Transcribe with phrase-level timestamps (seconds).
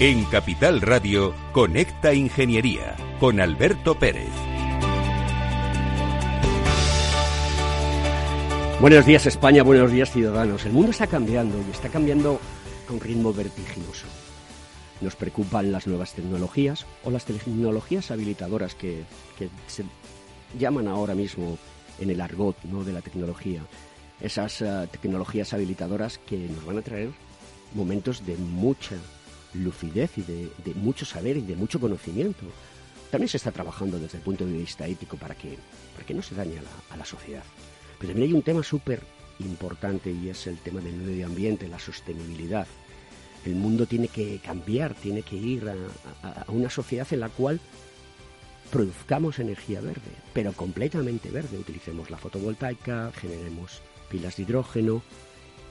[0.00, 4.28] En Capital Radio, Conecta Ingeniería con Alberto Pérez.
[8.80, 10.66] Buenos días España, buenos días ciudadanos.
[10.66, 12.40] El mundo está cambiando y está cambiando
[12.90, 14.08] un ritmo vertiginoso.
[15.00, 19.04] Nos preocupan las nuevas tecnologías o las tecnologías habilitadoras que,
[19.68, 19.84] se
[20.58, 21.56] llaman ahora mismo
[22.00, 22.82] en el argot ¿no?
[22.82, 23.62] de la tecnología.
[24.20, 27.10] Esas eh, tecnologías habilitadoras que nos van a traer
[27.74, 28.96] momentos de mucha
[29.54, 32.44] lucidez y de, mucho saber y de mucho conocimiento.
[33.10, 35.56] También se está trabajando desde el punto de vista ético para que,
[35.94, 37.44] para que no se dañe a la, a la sociedad.
[37.98, 39.02] Pero también hay un tema súper
[39.40, 42.66] importante y es el tema del medio ambiente, la sostenibilidad.
[43.44, 47.60] El mundo tiene que cambiar, tiene que ir a, una sociedad en la cual
[48.70, 51.58] produzcamos energía verde, pero completamente verde.
[51.58, 55.02] Utilicemos la fotovoltaica, generemos pilas de hidrógeno,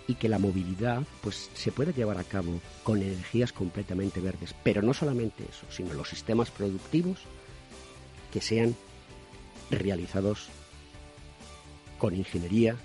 [0.08, 4.82] y que la movilidad pues se puede llevar a cabo con energías completamente verdes, pero
[4.82, 7.20] no solamente eso, sino los sistemas productivos
[8.32, 8.76] que sean
[9.70, 10.50] realizados
[11.98, 12.76] con ingeniería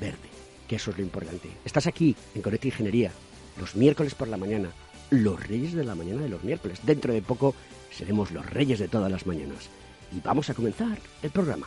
[0.00, 0.28] verde,
[0.66, 1.50] que eso es lo importante.
[1.64, 3.12] Estás aquí en Conecta Ingeniería
[3.58, 4.70] los miércoles por la mañana,
[5.10, 6.80] los reyes de la mañana de los miércoles.
[6.84, 7.54] Dentro de poco
[7.90, 9.68] seremos los reyes de todas las mañanas.
[10.12, 11.66] Y vamos a comenzar el programa.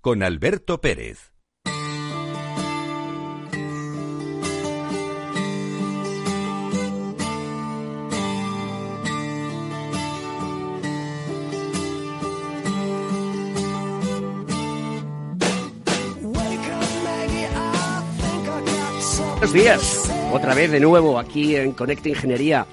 [0.00, 1.32] con Alberto Pérez.
[19.40, 22.66] Buenos días, otra vez de nuevo aquí en Conecta Ingeniería.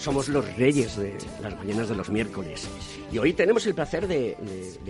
[0.00, 2.66] Somos los reyes de las mañanas de los miércoles.
[3.12, 4.34] Y hoy tenemos el placer de,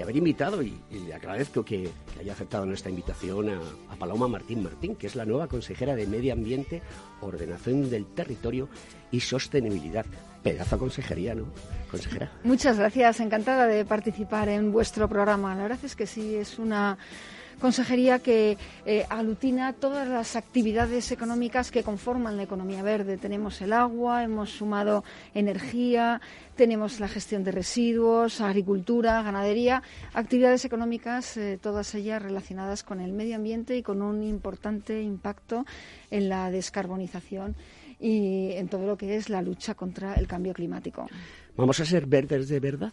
[0.01, 1.91] haber invitado, y, le agradezco que,
[2.21, 6.33] haya aceptado nuestra invitación a, Paloma Martín Martín, que es la nueva consejera de Medio
[6.33, 6.81] Ambiente,
[7.23, 8.69] Ordenación del Territorio
[9.11, 10.07] y Sostenibilidad.
[10.45, 11.47] Pedazo consejería, ¿no?
[11.91, 12.31] Consejera.
[12.45, 15.57] Muchas gracias, encantada de participar en vuestro programa.
[15.57, 16.99] La verdad es que sí, es una
[17.61, 18.57] consejería que
[18.87, 23.19] eh, aglutina todas las actividades económicas que conforman la economía verde.
[23.19, 25.05] Tenemos el agua, hemos sumado
[25.35, 26.21] energía,
[26.57, 29.83] tenemos la gestión de residuos, agricultura, ganadería,
[30.15, 35.65] actividades económicas, eh, todas ellas relacionadas con el medio ambiente y con un importante impacto
[36.11, 37.55] en la descarbonización
[38.01, 41.07] y en todo lo que es la lucha contra el cambio climático.
[41.57, 42.93] ¿Vamos a ser verdes de verdad?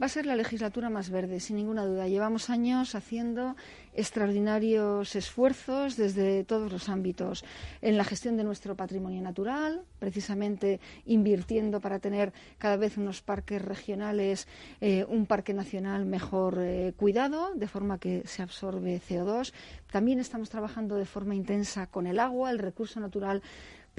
[0.00, 2.08] Va a ser la legislatura más verde, sin ninguna duda.
[2.08, 3.54] Llevamos años haciendo
[3.92, 7.44] extraordinarios esfuerzos desde todos los ámbitos
[7.82, 13.60] en la gestión de nuestro patrimonio natural, precisamente invirtiendo para tener cada vez unos parques
[13.60, 14.48] regionales,
[14.80, 19.52] eh, un parque nacional mejor eh, cuidado, de forma que se absorbe CO2.
[19.92, 23.42] También estamos trabajando de forma intensa con el agua, el recurso natural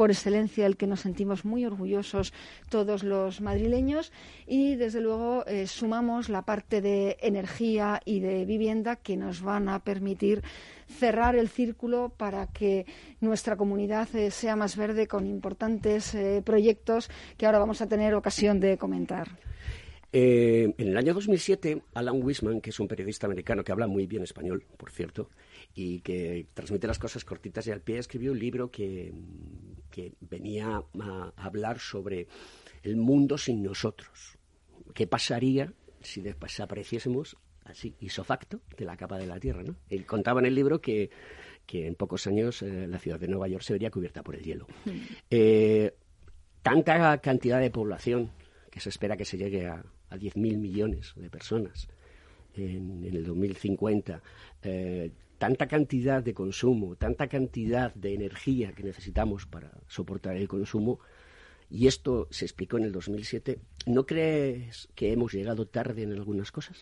[0.01, 2.33] por excelencia el que nos sentimos muy orgullosos
[2.69, 4.12] todos los madrileños
[4.48, 9.69] y desde luego eh, sumamos la parte de energía y de vivienda que nos van
[9.69, 10.42] a permitir
[10.88, 12.88] cerrar el círculo para que
[13.19, 17.07] nuestra comunidad eh, sea más verde con importantes eh, proyectos
[17.38, 19.27] que ahora vamos a tener ocasión de comentar.
[20.13, 24.24] En el año 2007, Alan Wisman, que es un periodista americano que habla muy bien
[24.24, 25.30] español, por cierto,
[25.74, 29.13] y que transmite las cosas cortitas y al pie, escribió un libro que,
[29.91, 32.27] que venía a hablar sobre
[32.83, 34.38] el mundo sin nosotros.
[34.93, 39.63] ¿Qué pasaría si desapareciésemos así, isofacto, de la capa de la Tierra?
[39.63, 39.75] ¿no?
[39.89, 41.11] Él contaba en el libro que,
[41.65, 44.41] que en pocos años eh, la ciudad de Nueva York se vería cubierta por el
[44.41, 44.65] hielo.
[45.29, 45.93] Eh,
[46.63, 48.31] tanta cantidad de población
[48.71, 51.88] que se espera que se llegue a, a 10.000 millones de personas
[52.55, 54.21] en, el 2050,
[54.63, 55.11] eh,
[55.41, 60.99] tanta cantidad de consumo, tanta cantidad de energía que necesitamos para soportar el consumo,
[61.67, 63.57] y esto se explicó en el 2007,
[63.88, 66.79] ¿no crees que hemos llegado tarde en algunas cosas?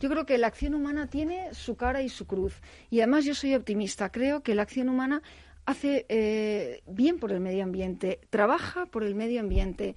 [0.00, 2.60] Yo creo que la acción humana tiene su cara y su cruz.
[2.90, 4.12] Y además yo soy optimista.
[4.12, 5.22] Creo que la acción humana
[5.64, 9.96] hace eh, bien por el medio ambiente, trabaja por el medio ambiente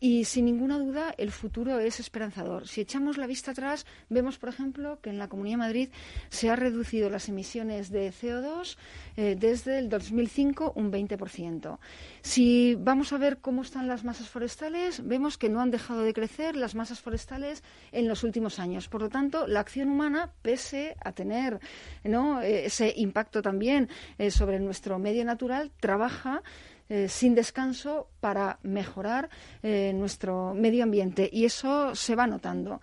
[0.00, 2.68] y sin ninguna duda el futuro es esperanzador.
[2.68, 5.88] Si echamos la vista atrás, vemos, por ejemplo, que en la Comunidad de Madrid
[6.28, 8.76] se han reducido las emisiones de CO2
[9.16, 11.78] eh, desde el 2005 un 20%.
[12.22, 16.14] Si vamos a ver cómo están las masas forestales, vemos que no han dejado de
[16.14, 17.62] crecer las masas forestales
[17.92, 18.88] en los últimos años.
[18.88, 21.60] Por lo tanto, la acción humana, pese a tener
[22.04, 26.42] eh, ese impacto también eh, sobre nuestro medio natural, trabaja
[26.88, 29.28] eh, sin descanso para mejorar
[29.62, 32.80] eh, nuestro medio ambiente y eso se va notando.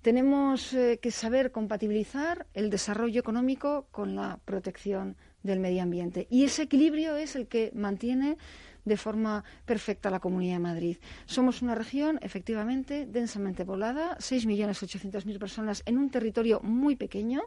[0.00, 6.44] Tenemos eh, que saber compatibilizar el desarrollo económico con la protección del medio ambiente y
[6.44, 8.36] ese equilibrio es el que mantiene
[8.84, 10.96] de forma perfecta la Comunidad de Madrid.
[11.26, 17.42] Somos una región, efectivamente, densamente poblada, 6.800.000 personas en un territorio muy pequeño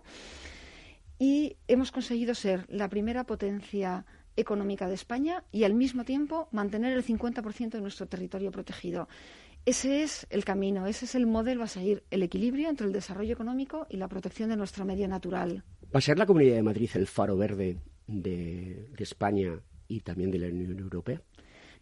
[1.19, 4.05] y hemos conseguido ser la primera potencia
[4.35, 9.07] económica de España y al mismo tiempo mantener el 50% de nuestro territorio protegido.
[9.65, 13.33] Ese es el camino, ese es el modelo a seguir, el equilibrio entre el desarrollo
[13.33, 15.63] económico y la protección de nuestro medio natural.
[15.93, 20.29] ¿Va a ser la Comunidad de Madrid el faro verde de, de España y también
[20.29, 21.21] de la Unión Europea?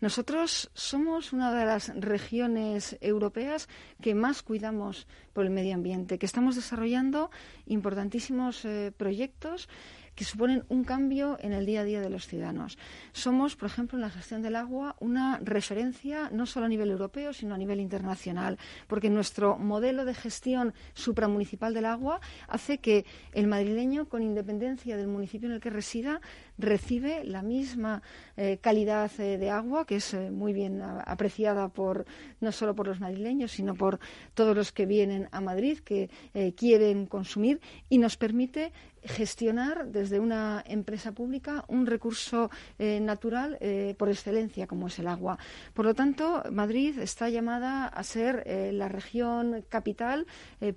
[0.04, 3.70] Nosotros somos una de las regiones europeas
[4.02, 7.32] que más cuidamos por el medio ambiente, que estamos desarrollando
[7.68, 9.70] importantísimos eh, proyectos
[10.16, 12.78] que suponen un cambio en el día a día de los ciudadanos.
[13.12, 17.34] Somos, por ejemplo, en la gestión del agua una referencia no solo a nivel europeo,
[17.34, 18.58] sino a nivel internacional,
[18.88, 25.08] porque nuestro modelo de gestión supramunicipal del agua hace que el madrileño, con independencia del
[25.08, 26.22] municipio en el que resida,
[26.58, 28.02] recibe la misma
[28.36, 32.06] eh, calidad eh, de agua, que es eh, muy bien apreciada por
[32.42, 34.00] no solo por los madrileños, sino por
[34.34, 36.10] todos los que vienen a Madrid, que
[36.56, 38.72] quieren consumir, y nos permite
[39.04, 43.58] gestionar desde una empresa pública un recurso natural
[43.98, 45.38] por excelencia como es el agua.
[45.74, 50.26] Por lo tanto, Madrid está llamada a ser la región capital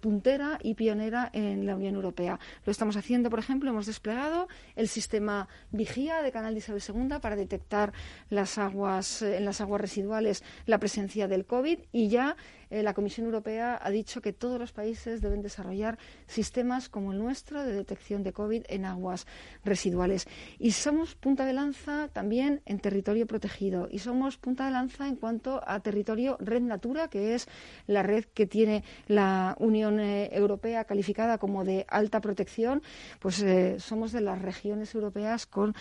[0.00, 2.38] puntera y pionera en la Unión Europea.
[2.64, 7.18] Lo estamos haciendo, por ejemplo, hemos desplegado el sistema Vigía de Canal de Isabel II
[7.20, 7.92] para detectar
[8.30, 12.36] las aguas, en las aguas residuales la presencia del COVID y ya
[12.70, 17.18] eh, la Comisión Europea ha dicho que todos los países deben desarrollar sistemas como el
[17.18, 19.26] nuestro de detección de COVID en aguas
[19.64, 20.26] residuales.
[20.58, 25.16] Y somos punta de lanza también en territorio protegido y somos punta de lanza en
[25.16, 27.48] cuanto a territorio Red Natura, que es
[27.86, 32.82] la red que tiene la Unión eh, Europea calificada como de alta protección.
[33.20, 35.74] Pues eh, somos de las regiones europeas con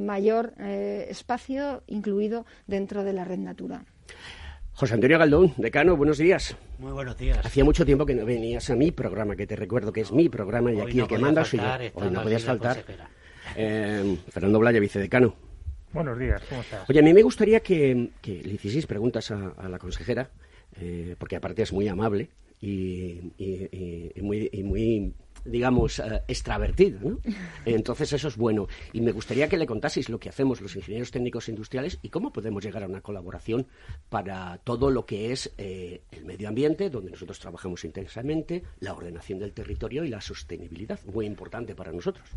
[0.00, 3.84] mayor espacio incluido dentro de la Red Natura.
[4.76, 6.56] José Antonio Galdón, decano, buenos días.
[6.80, 7.38] Muy buenos días.
[7.46, 10.28] Hacía mucho tiempo que no venías a mi programa, que te recuerdo que es mi
[10.28, 11.66] programa y aquí el que manda soy yo.
[11.94, 12.84] Hoy no podías faltar.
[13.54, 15.36] Eh, Fernando Blaya, vicedecano.
[15.92, 16.90] Buenos días, ¿cómo estás?
[16.90, 20.30] Oye, a mí me gustaría que, le hicieseis preguntas a, la consejera,
[20.80, 26.98] eh, porque aparte es muy amable y, y muy, muy digamos, eh, extravertido.
[27.00, 27.18] ¿no?
[27.64, 28.66] Entonces eso es bueno.
[28.92, 32.32] Y me gustaría que le contaseis lo que hacemos los ingenieros técnicos industriales y cómo
[32.32, 33.66] podemos llegar a una colaboración
[34.08, 39.38] para todo lo que es eh, el medio ambiente, donde nosotros trabajamos intensamente, la ordenación
[39.38, 42.28] del territorio y la sostenibilidad, muy importante para nosotros.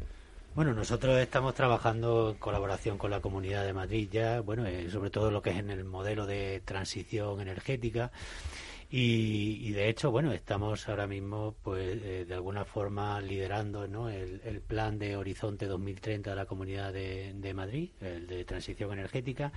[0.57, 5.11] Bueno, nosotros estamos trabajando en colaboración con la Comunidad de Madrid ya, bueno, eh, sobre
[5.11, 8.11] todo lo que es en el modelo de transición energética.
[8.89, 14.09] Y, de hecho, bueno, estamos ahora mismo, pues, eh, de alguna forma liderando ¿no?
[14.09, 19.51] el, plan de Horizonte 2030 de la Comunidad de, de Madrid, el de transición energética.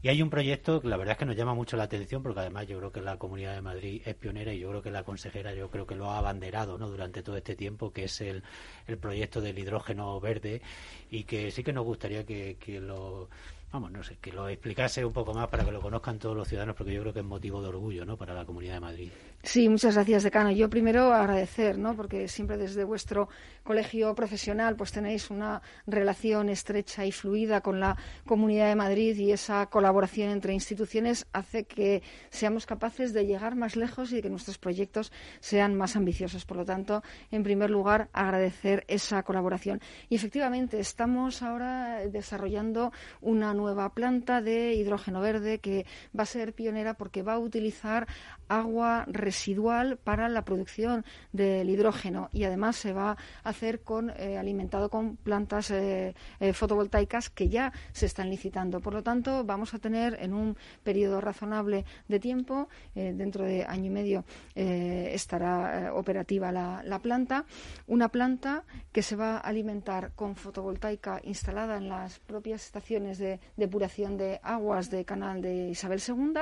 [0.00, 2.40] Y hay un proyecto que la verdad es que nos llama mucho la atención porque
[2.40, 5.02] además yo creo que la Comunidad de Madrid es pionera y yo creo que la
[5.02, 6.88] consejera yo creo que lo ha abanderado ¿no?
[6.88, 8.44] durante todo este tiempo, que es el,
[8.86, 10.62] el proyecto del hidrógeno verde
[11.10, 13.28] y que sí que nos gustaría que, que lo
[13.72, 16.48] vamos, no sé, que lo explicase un poco más para que lo conozcan todos los
[16.48, 19.10] ciudadanos, porque yo creo que es motivo de orgullo, ¿no?, para la Comunidad de Madrid.
[19.42, 20.50] Sí, muchas gracias, decano.
[20.50, 21.94] Yo primero agradecer, ¿no?
[21.94, 23.28] Porque siempre desde vuestro
[23.62, 29.30] colegio profesional pues tenéis una relación estrecha y fluida con la Comunidad de Madrid y
[29.30, 34.58] esa colaboración entre instituciones hace que seamos capaces de llegar más lejos y que nuestros
[34.58, 36.44] proyectos sean más ambiciosos.
[36.44, 39.80] Por lo tanto, en primer lugar, agradecer esa colaboración.
[40.08, 45.86] Y efectivamente, estamos ahora desarrollando una nueva planta de hidrógeno verde que
[46.18, 48.08] va a ser pionera porque va a utilizar
[48.48, 53.10] agua residual para la producción del hidrógeno y además se va
[53.44, 58.80] a hacer con, eh, alimentado con plantas eh, eh, fotovoltaicas que ya se están licitando.
[58.80, 63.86] Por lo tanto, vamos a tener en un periodo razonable de tiempo, dentro de año
[63.86, 67.44] y medio estará operativa la, la, planta,
[67.86, 73.40] una planta que se va a alimentar con fotovoltaica instalada en las propias estaciones de
[73.56, 76.40] depuración de aguas de canal de Isabel II,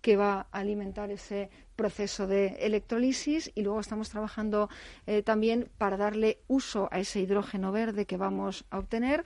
[0.00, 4.68] que va a alimentar ese proceso de electrolisis y luego estamos trabajando
[5.06, 9.22] eh, también para darle uso a ese hidrógeno verde que vamos a obtener,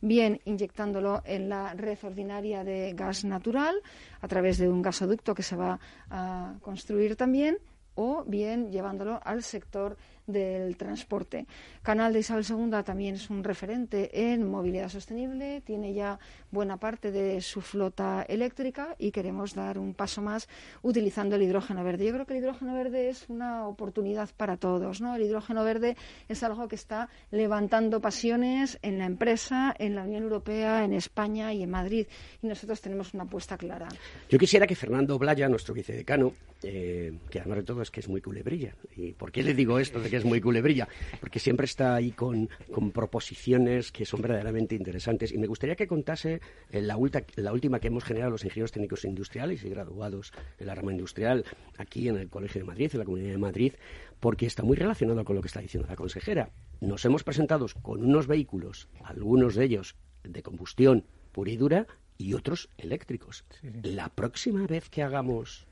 [0.00, 3.74] bien inyectándolo en la red ordinaria de gas natural
[4.20, 7.58] a través de un gasoducto que se va a construir también
[7.96, 11.46] o bien llevándolo al sector del transporte.
[11.82, 16.18] Canal de Isabel II también es un referente en movilidad sostenible, tiene ya
[16.50, 20.48] buena parte de su flota eléctrica y queremos dar un paso más
[20.82, 22.06] utilizando el hidrógeno verde.
[22.06, 25.00] Yo creo que el hidrógeno verde es una oportunidad para todos.
[25.00, 25.14] ¿no?
[25.14, 25.96] El hidrógeno verde
[26.28, 31.52] es algo que está levantando pasiones en la empresa, en la Unión Europea, en España
[31.52, 32.06] y en Madrid.
[32.42, 33.88] Y nosotros tenemos una apuesta clara.
[34.28, 38.08] Yo quisiera que Fernando Blaya, nuestro vicedecano, eh, que además de todo es que es
[38.08, 38.74] muy culebrilla.
[38.96, 40.88] ¿Y por qué le digo esto es muy culebrilla?
[41.20, 42.48] Porque siempre está ahí con,
[42.92, 45.32] proposiciones que son verdaderamente interesantes.
[45.32, 46.98] Y me gustaría que contase eh, la,
[47.36, 51.44] la última que hemos generado los ingenieros técnicos industriales y graduados en la rama industrial
[51.78, 53.72] aquí en el Colegio de Madrid, en la Comunidad de Madrid,
[54.20, 56.50] porque está muy relacionado con lo que está diciendo la consejera.
[56.80, 61.86] Nos hemos presentado con unos vehículos, algunos de ellos de combustión pura y dura,
[62.18, 63.44] y otros eléctricos.
[63.82, 65.66] La próxima vez que hagamos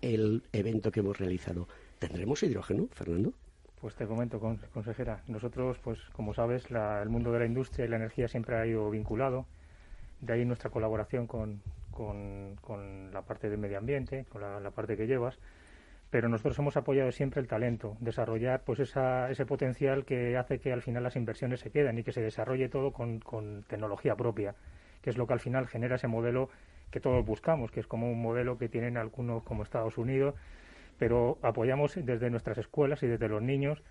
[0.00, 1.68] el evento que hemos realizado.
[1.98, 3.34] ¿Tendremos hidrógeno, Fernando?
[3.80, 4.40] Pues te comento,
[4.72, 5.22] consejera.
[5.28, 8.90] Nosotros, pues como sabes, el mundo de la industria y la energía siempre ha ido
[8.90, 9.46] vinculado.
[10.20, 15.06] De ahí nuestra colaboración con, con, la parte del medio ambiente, con la, parte que
[15.06, 15.38] llevas.
[16.10, 20.72] Pero nosotros hemos apoyado siempre el talento, desarrollar pues esa, ese potencial que hace que
[20.72, 24.54] al final las inversiones se queden y que se desarrolle todo con, con tecnología propia,
[25.02, 26.48] que es lo que al final genera ese modelo
[26.90, 30.34] que todos buscamos, que es como un modelo que tienen algunos como Estados Unidos,
[30.98, 33.82] pero apoyamos desde nuestras escuelas y desde los niños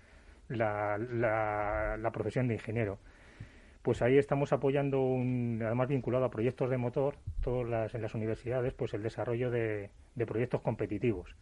[0.48, 2.98] la, la, profesión de ingeniero.
[3.82, 8.14] Pues ahí estamos apoyando, un, además vinculado a proyectos de motor, todas las, en las
[8.14, 9.90] universidades, pues el desarrollo de,
[10.26, 11.34] proyectos competitivos.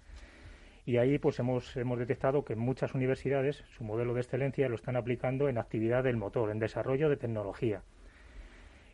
[0.84, 4.96] Y ahí pues hemos, hemos detectado que muchas universidades su modelo de excelencia lo están
[4.96, 7.82] aplicando en actividad del motor, en desarrollo de tecnología.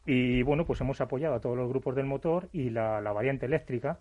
[0.07, 3.99] Y bueno, pues hemos apoyado a todos los grupos del motor y la, variante eléctrica,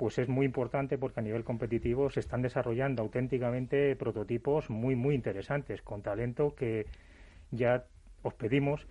[0.00, 5.14] pues es muy importante porque a nivel competitivo se están desarrollando auténticamente prototipos muy, muy
[5.14, 6.86] interesantes, con talento que
[7.50, 7.84] ya
[8.22, 8.86] os pedimos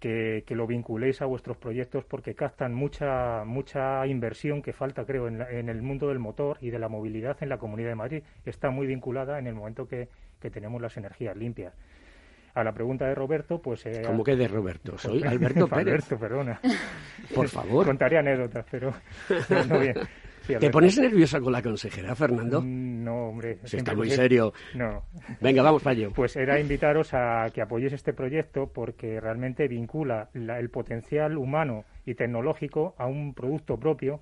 [0.00, 5.42] que, lo vinculéis a vuestros proyectos porque captan mucha, mucha inversión que falta, creo, en,
[5.42, 8.22] en, el mundo del motor y de la movilidad en la Comunidad de Madrid.
[8.46, 10.08] Está muy vinculada en el momento que
[10.50, 11.74] tenemos las energías limpias
[12.58, 13.86] a la pregunta de Roberto, pues...
[13.86, 14.98] Eh, ¿Cómo que de Roberto?
[14.98, 15.86] Soy Alberto Pérez.
[15.86, 16.60] Alberto, perdona.
[17.34, 17.86] Por favor.
[17.86, 18.94] Contaré anécdotas, pero
[19.68, 19.94] no bien.
[20.56, 22.60] ¿Te pones nerviosa con la consejera, Fernando?
[22.62, 23.58] Mm, no, hombre.
[23.64, 24.52] Se está muy serio.
[24.74, 25.04] No.
[25.40, 26.08] Venga, vamos para allá.
[26.14, 32.14] Pues era invitaros a que apoyéis este proyecto porque realmente vincula el potencial humano y
[32.14, 34.20] tecnológico a un producto propio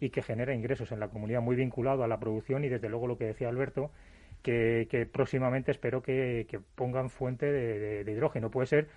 [0.00, 3.06] y que genera ingresos en la comunidad, muy vinculado a la producción y desde luego
[3.06, 3.90] lo que decía Alberto,
[4.42, 8.50] que, próximamente espero que, pongan fuente de, hidrógeno.
[8.50, 8.88] Puede ser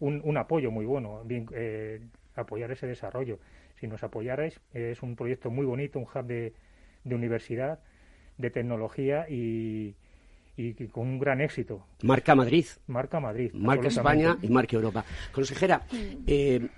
[0.00, 2.00] un, apoyo muy bueno, eh,
[2.34, 3.38] apoyar ese desarrollo.
[3.80, 6.52] Si nos apoyarais, es un proyecto muy bonito, un hub de,
[7.04, 7.80] universidad,
[8.36, 9.94] de tecnología y,
[10.92, 11.86] con un gran éxito.
[12.02, 12.66] Marca Madrid.
[12.86, 13.50] Marca Madrid.
[13.54, 15.02] Marca España y marca Europa.
[15.32, 15.86] Consejera,
[16.26, 16.68] eh,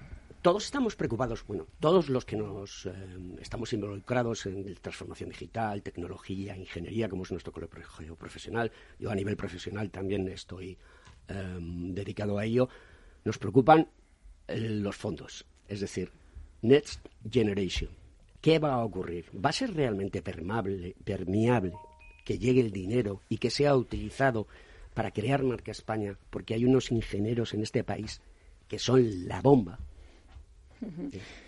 [0.42, 2.92] todos estamos preocupados, bueno, todos los que nos eh,
[3.40, 9.36] estamos involucrados en transformación digital, tecnología, ingeniería, como es nuestro colegio profesional, yo a nivel
[9.36, 10.78] profesional también estoy
[11.26, 12.68] em, dedicado a ello,
[13.24, 13.88] nos preocupan
[14.46, 16.12] eh, los fondos, es decir,
[16.62, 17.90] Next Generation.
[18.40, 19.26] ¿Qué va a ocurrir?
[19.34, 21.74] ¿Va a ser realmente permeable, permeable
[22.24, 24.46] que llegue el dinero y que sea utilizado
[24.94, 26.18] para crear marca España?
[26.30, 28.20] Porque hay unos ingenieros en este país
[28.68, 29.78] que son la bomba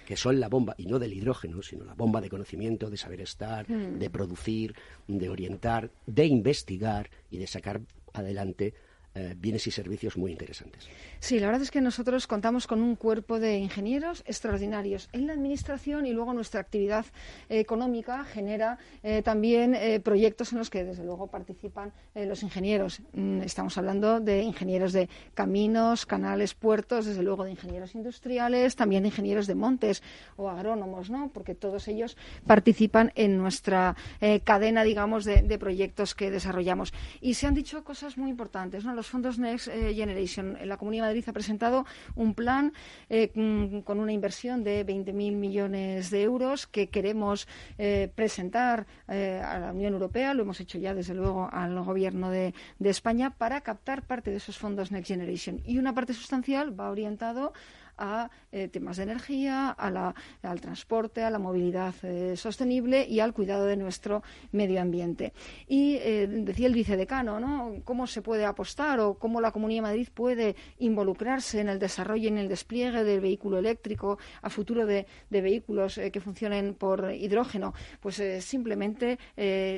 [0.06, 3.20] que son la bomba, y no del hidrógeno, sino la bomba de conocimiento, de saber
[3.20, 3.98] estar, mm.
[3.98, 4.74] de producir,
[5.08, 7.80] de orientar, de investigar y de sacar
[8.12, 8.74] adelante
[9.16, 10.88] eh, bienes y servicios muy interesantes.
[11.20, 15.34] Sí, la verdad es que nosotros contamos con un cuerpo de ingenieros extraordinarios en la
[15.34, 17.06] administración y luego nuestra actividad
[17.48, 23.02] económica genera eh, también eh, proyectos en los que desde luego participan los ingenieros.
[23.12, 29.04] Mm, estamos hablando de ingenieros de caminos, canales, puertos, desde luego de ingenieros industriales, también
[29.04, 30.02] de ingenieros de montes
[30.36, 31.30] o agrónomos, ¿no?
[31.32, 32.16] Porque todos ellos
[32.46, 33.96] participan en nuestra
[34.44, 36.92] cadena, digamos, de, proyectos que desarrollamos.
[37.20, 39.03] Y se han dicho cosas muy importantes, ¿no?
[39.06, 40.56] Fondos Next eh, Generation.
[40.64, 42.72] La Comunidad de Madrid ha presentado un plan
[43.08, 49.58] eh, mm, con una inversión de 20.000 millones de euros que queremos eh, presentar a
[49.58, 50.34] la Unión Europea.
[50.34, 54.36] Lo hemos hecho ya, desde luego, al Gobierno de, de España para captar parte de
[54.38, 55.60] esos fondos Next Generation.
[55.64, 57.52] Y una parte sustancial va orientado
[57.98, 63.66] a eh, temas de energía, al transporte, a la movilidad eh, sostenible y al cuidado
[63.66, 64.22] de nuestro
[64.52, 65.32] medio ambiente.
[65.66, 67.82] Y eh, decía el vicedecano, ¿no?
[67.84, 72.24] ¿Cómo se puede apostar o cómo la Comunidad de Madrid puede involucrarse en el desarrollo
[72.24, 77.74] y en el despliegue del vehículo eléctrico a futuro de, vehículos que funcionen por hidrógeno?
[78.00, 79.18] Pues simplemente,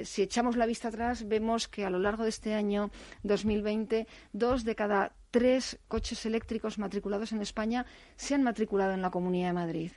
[0.05, 2.91] si echamos la vista atrás, vemos que a lo largo de este año
[3.23, 9.11] 2020, dos de cada tres coches eléctricos matriculados en España se han matriculado en la
[9.11, 9.91] Comunidad de Madrid.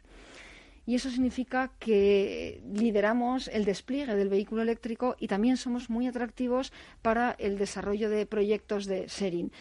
[0.86, 6.74] Y eso significa que lideramos el despliegue del vehículo eléctrico y también somos muy atractivos
[7.03, 9.51] para el desarrollo de proyectos de sharing.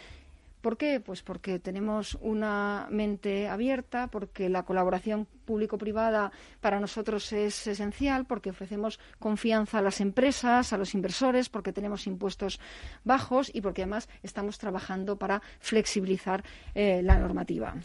[0.61, 0.99] ¿Por qué?
[0.99, 8.49] Pues porque tenemos una mente abierta, porque la colaboración público-privada para nosotros es esencial, porque
[8.49, 12.59] ofrecemos confianza a las empresas, a los inversores, porque tenemos impuestos
[13.05, 16.43] bajos y porque además estamos trabajando para flexibilizar
[16.75, 17.75] eh, la normativa.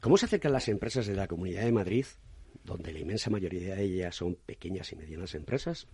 [0.00, 2.06] ¿Cómo se acercan las empresas de la Comunidad de Madrid,
[2.64, 5.88] donde la inmensa mayoría de ellas son pequeñas y medianas empresas,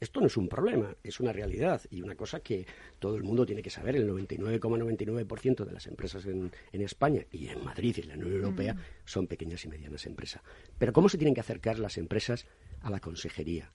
[0.00, 2.66] esto no es un problema, es una realidad y una cosa que
[2.98, 3.96] todo el mundo tiene que saber.
[3.96, 8.74] El 99,99% de las empresas en, España y en Madrid y en la Unión Europea
[8.74, 8.78] mm.
[9.04, 10.42] son pequeñas y medianas empresas.
[10.78, 12.46] Pero ¿cómo se tienen que acercar las empresas
[12.80, 13.72] a la consejería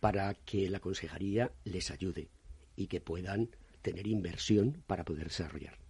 [0.00, 2.28] para que la consejería les ayude
[2.76, 3.50] y que puedan
[3.82, 5.85] tener inversión para poder desarrollar?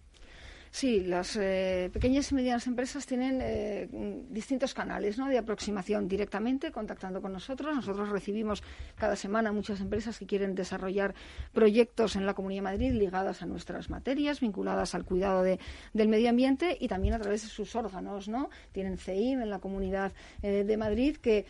[0.70, 3.88] Sí, las eh, pequeñas y medianas empresas tienen eh,
[4.30, 7.74] distintos canales de aproximación directamente, contactando con nosotros.
[7.74, 8.62] Nosotros recibimos
[8.96, 11.14] cada semana muchas empresas que quieren desarrollar
[11.52, 16.28] proyectos en la Comunidad de Madrid ligadas a nuestras materias, vinculadas al cuidado del medio
[16.28, 18.28] ambiente y también a través de sus órganos.
[18.28, 18.50] ¿no?
[18.72, 21.46] Tienen CEIM en la Comunidad eh, de Madrid que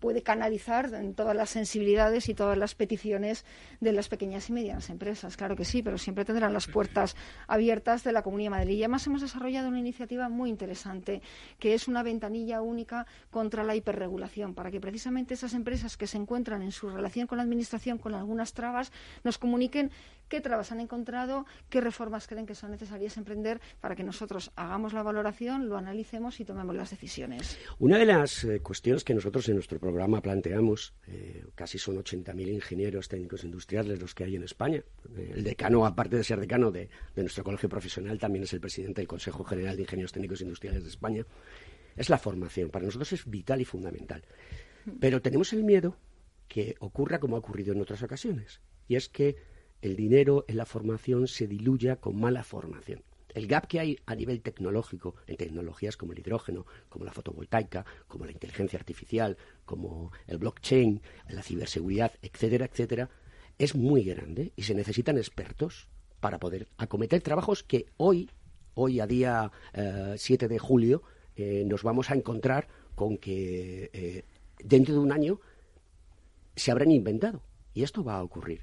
[0.00, 3.44] puede canalizar todas las sensibilidades y todas las peticiones
[3.80, 5.36] de las pequeñas y medianas empresas.
[5.36, 7.16] Claro que sí, pero siempre tendrán las puertas
[7.46, 8.76] abiertas de la Comunidad de Madrid.
[8.76, 11.22] Y además hemos desarrollado una iniciativa muy interesante,
[11.58, 16.16] que es una ventanilla única contra la hiperregulación, para que precisamente esas empresas que se
[16.16, 18.92] encuentran en su relación con la Administración con algunas trabas
[19.24, 19.90] nos comuniquen
[20.32, 24.94] qué trabas han encontrado, qué reformas creen que son necesarias emprender para que nosotros hagamos
[24.94, 27.58] la valoración, lo analicemos y tomemos las decisiones.
[27.78, 32.48] Una de las eh, cuestiones que nosotros en nuestro programa planteamos, eh, casi son 80.000
[32.48, 34.82] ingenieros técnicos industriales los que hay en España.
[35.14, 38.60] Eh, el decano, aparte de ser decano de, de nuestro colegio profesional, también es el
[38.62, 41.26] presidente del Consejo General de Ingenieros Técnicos Industriales de España.
[41.94, 42.70] Es la formación.
[42.70, 44.24] Para nosotros es vital y fundamental.
[44.98, 45.98] Pero tenemos el miedo
[46.48, 48.62] que ocurra como ha ocurrido en otras ocasiones.
[48.88, 49.51] Y es que
[49.82, 53.02] el dinero en la formación se diluya con mala formación.
[53.34, 57.84] El gap que hay a nivel tecnológico en tecnologías como el hidrógeno, como la fotovoltaica,
[58.06, 63.10] como la inteligencia artificial, como el blockchain, la ciberseguridad, etcétera, etcétera,
[63.58, 65.88] es muy grande y se necesitan expertos
[66.20, 68.30] para poder acometer trabajos que hoy,
[68.74, 69.50] hoy a día
[70.16, 71.02] 7 eh, de julio,
[71.36, 74.24] eh, nos vamos a encontrar con que eh,
[74.62, 75.40] dentro de un año
[76.54, 77.42] se habrán inventado.
[77.74, 78.60] Y esto va a ocurrir.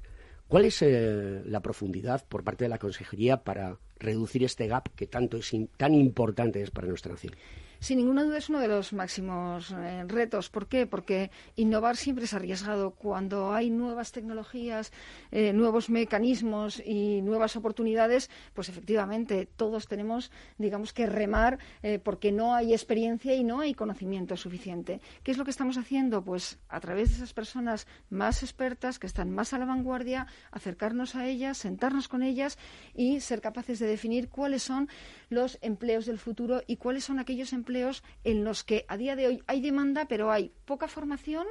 [0.50, 5.06] ¿Cuál es eh, la profundidad por parte de la Consejería para reducir este gap que
[5.06, 7.34] tanto es tan importante es para nuestra nación?
[7.80, 10.50] Sin ninguna duda es uno de los máximos eh, retos.
[10.50, 10.86] ¿Por qué?
[10.86, 12.90] Porque innovar siempre es arriesgado.
[12.90, 14.92] Cuando hay nuevas tecnologías,
[15.30, 22.32] eh, nuevos mecanismos y nuevas oportunidades, pues efectivamente todos tenemos, digamos, que remar eh, porque
[22.32, 25.00] no hay experiencia y no hay conocimiento suficiente.
[25.22, 26.22] ¿Qué es lo que estamos haciendo?
[26.22, 31.14] Pues a través de esas personas más expertas, que están más a la vanguardia, acercarnos
[31.14, 32.58] a ellas, sentarnos con ellas
[32.94, 34.88] y ser capaces de definir cuáles son
[35.28, 39.26] los empleos del futuro y cuáles son aquellos empleos en los que a día de
[39.26, 41.46] hoy hay demanda, pero hay poca formación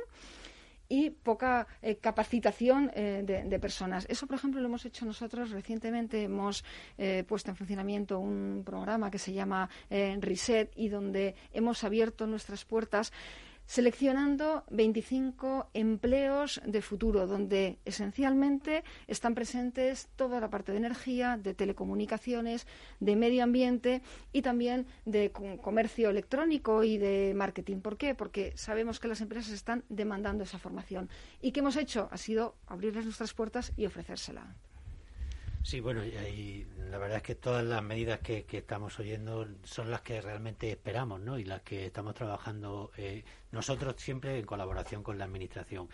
[0.90, 4.08] y poca eh, capacitación eh, de, personas.
[4.10, 6.24] Eso, por ejemplo, lo hemos hecho nosotros recientemente.
[6.24, 6.66] Hemos
[6.98, 12.66] eh, puesto en funcionamiento un programa que se llama Reset y donde hemos abierto nuestras
[12.66, 13.14] puertas
[13.70, 21.54] seleccionando 25 empleos de futuro, donde esencialmente están presentes toda la parte de energía, de
[21.54, 22.66] telecomunicaciones,
[23.00, 24.02] de medio ambiente
[24.34, 27.82] y también de comercio electrónico y de marketing.
[27.82, 28.16] ¿Por qué?
[28.16, 31.08] Porque sabemos que las empresas están demandando esa formación.
[31.40, 32.10] ¿Y qué hemos hecho?
[32.12, 34.56] Ha sido abrirles nuestras puertas y ofrecérsela.
[35.62, 40.02] Sí, bueno, y, la verdad es que todas las medidas que, estamos oyendo son las
[40.02, 41.38] que realmente esperamos, ¿no?
[41.38, 45.90] Y las que estamos trabajando eh, nosotros siempre en colaboración con la Administración.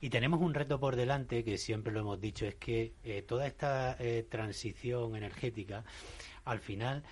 [0.00, 3.46] Y tenemos un reto por delante, que siempre lo hemos dicho, es que eh, toda
[3.46, 5.84] esta eh, transición energética,
[6.44, 7.02] al final,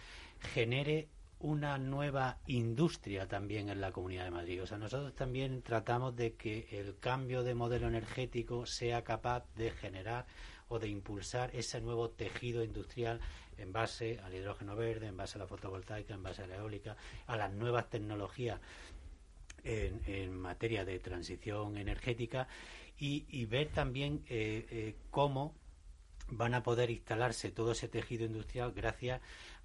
[0.54, 4.62] genere una nueva industria también en la Comunidad de Madrid.
[4.62, 9.70] O sea, nosotros también tratamos de que el cambio de modelo energético sea capaz de
[9.70, 10.26] generar
[10.68, 13.20] o de impulsar ese nuevo tejido industrial
[13.58, 16.96] en base al hidrógeno verde, en base a la fotovoltaica, en base a la eólica,
[17.26, 18.60] a las nuevas tecnologías
[19.64, 22.46] en, materia de transición energética
[22.98, 25.54] y, ver también eh, eh, cómo
[26.28, 29.20] van a poder instalarse todo ese tejido industrial gracias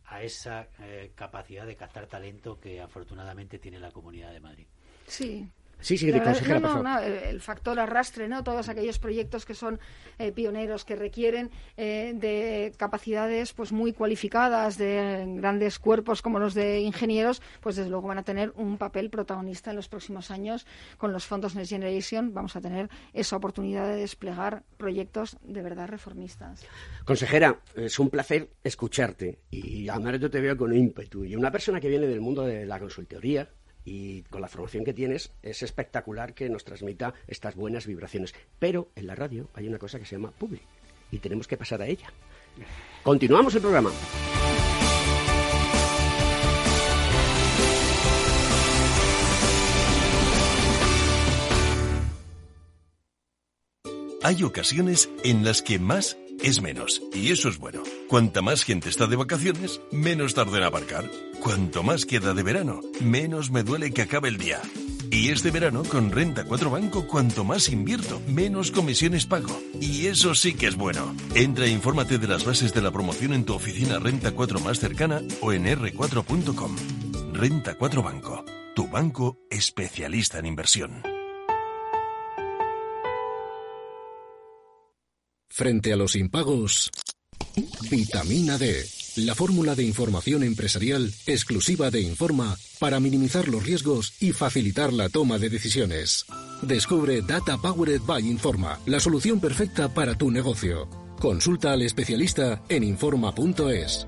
[0.06, 4.66] a esa eh, capacidad de captar talento que afortunadamente tiene la Comunidad de Madrid.
[5.08, 5.48] Sí,
[5.82, 8.44] Sí, sí, de consejera, no, el factor arrastre, ¿no?
[8.44, 9.80] Todos aquellos proyectos que son
[10.20, 16.54] eh, pioneros, que requieren eh, de capacidades pues muy cualificadas, de grandes cuerpos como los
[16.54, 20.66] de ingenieros, pues desde luego van a tener un papel protagonista en los próximos años
[20.98, 22.34] con los fondos Next Generation.
[22.34, 26.66] Vamos a tener esa oportunidad de desplegar proyectos de verdad reformistas.
[27.06, 31.26] Consejera, es un placer escucharte y además yo te veo con ímpetu.
[31.26, 33.50] Y una persona que viene del mundo de la consultoría,
[33.86, 38.34] y con la formación que tienes es espectacular que nos transmita estas buenas vibraciones.
[38.60, 40.64] Pero en la radio hay una cosa que se llama public
[41.12, 42.12] y tenemos que pasar a ella.
[43.04, 43.92] Continuamos el programa.
[54.24, 57.02] Hay ocasiones en las que más es menos.
[57.12, 57.82] Y eso es bueno.
[58.08, 61.10] Cuanta más gente está de vacaciones, menos tarde en aparcar.
[61.42, 64.62] Cuanto más queda de verano, menos me duele que acabe el día.
[65.10, 69.60] Y este verano, con Renta 4 Banco, cuanto más invierto, menos comisiones pago.
[69.82, 71.16] Y eso sí que es bueno.
[71.34, 74.80] Entra e infórmate de las bases de la promoción en tu oficina Renta 4 más
[74.80, 76.76] cercana o en r4.com.
[77.34, 81.02] Renta 4 Banco, tu banco especialista en inversión.
[85.50, 86.92] Frente a los impagos,
[87.90, 88.86] vitamina D,
[89.18, 95.10] la fórmula de información empresarial exclusiva de Informa para minimizar los riesgos y facilitar la
[95.10, 96.26] toma de decisiones.
[96.62, 100.88] Descubre Data Powered by Informa, la solución perfecta para tu negocio.
[101.20, 104.08] Consulta al especialista en Informa.es.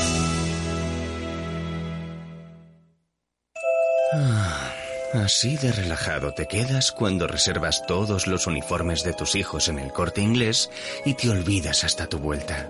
[5.13, 9.91] Así de relajado te quedas cuando reservas todos los uniformes de tus hijos en el
[9.91, 10.69] corte inglés
[11.03, 12.69] y te olvidas hasta tu vuelta.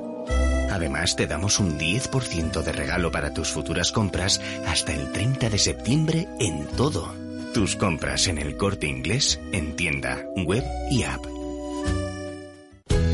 [0.72, 5.60] Además, te damos un 10% de regalo para tus futuras compras hasta el 30 de
[5.60, 7.14] septiembre en todo.
[7.54, 11.24] Tus compras en el corte inglés, en tienda, web y app.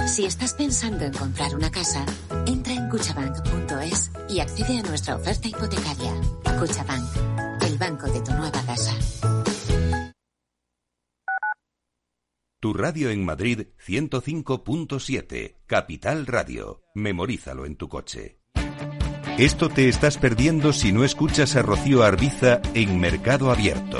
[0.08, 2.06] Si estás pensando en comprar una casa,
[2.46, 6.14] entra en cuchabank.es y accede a nuestra oferta hipotecaria.
[6.60, 7.38] Cuchabank
[7.78, 9.17] banco de tu nueva casa.
[12.60, 16.82] Tu radio en Madrid 105.7, Capital Radio.
[16.96, 18.40] Memorízalo en tu coche.
[19.38, 24.00] Esto te estás perdiendo si no escuchas a Rocío Arbiza en Mercado Abierto.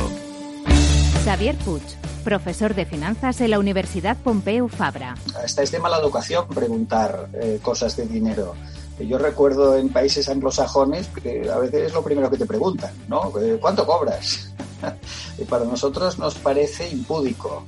[1.24, 1.84] Xavier Puig,
[2.24, 5.14] profesor de finanzas en la Universidad Pompeu Fabra.
[5.36, 8.56] Hasta es de mala educación preguntar eh, cosas de dinero.
[9.00, 13.32] Yo recuerdo en países anglosajones que a veces es lo primero que te preguntan, ¿no?
[13.40, 14.52] Eh, ¿Cuánto cobras?
[15.38, 17.68] y para nosotros nos parece impúdico.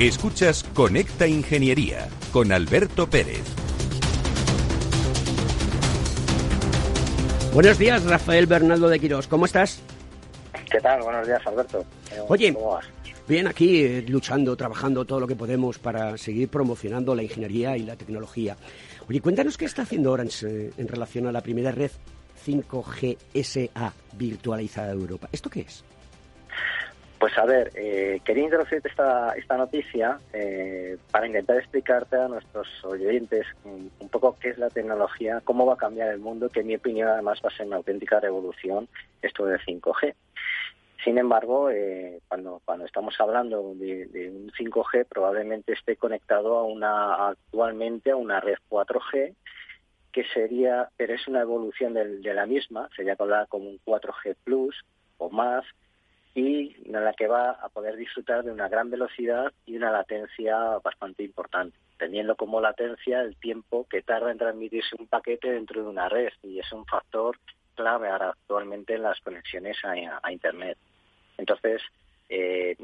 [0.00, 3.42] Escuchas Conecta Ingeniería con Alberto Pérez.
[7.52, 9.28] Buenos días, Rafael Bernaldo de Quirós.
[9.28, 9.82] ¿Cómo estás?
[10.70, 11.02] ¿Qué tal?
[11.02, 11.84] Buenos días, Alberto.
[12.28, 12.56] Oye,
[13.28, 17.82] bien aquí eh, luchando, trabajando todo lo que podemos para seguir promocionando la ingeniería y
[17.82, 18.56] la tecnología.
[19.06, 21.90] Oye, cuéntanos qué está haciendo Orange eh, en relación a la primera red
[22.46, 25.28] 5G SA virtualizada de Europa.
[25.30, 25.84] ¿Esto qué es?
[27.20, 32.66] Pues a ver, eh, quería introducirte esta, esta noticia eh, para intentar explicarte a nuestros
[32.82, 36.68] oyentes un, poco qué es la tecnología, cómo va a cambiar el mundo, que en
[36.68, 38.88] mi opinión además va a ser una auténtica revolución
[39.20, 40.14] esto de 5G.
[41.04, 47.28] Sin embargo, eh, cuando, cuando estamos hablando de, un 5G, probablemente esté conectado a una
[47.28, 49.34] actualmente a una red 4G,
[50.10, 54.74] que sería, pero es una evolución de, la misma, sería como un 4G Plus
[55.18, 55.66] o más,
[56.34, 60.78] y en la que va a poder disfrutar de una gran velocidad y una latencia
[60.82, 65.88] bastante importante, teniendo como latencia el tiempo que tarda en transmitirse un paquete dentro de
[65.88, 67.36] una red y es un factor
[67.74, 70.78] clave ahora actualmente en las conexiones a, Internet.
[71.36, 71.82] Entonces,
[72.28, 72.76] eh,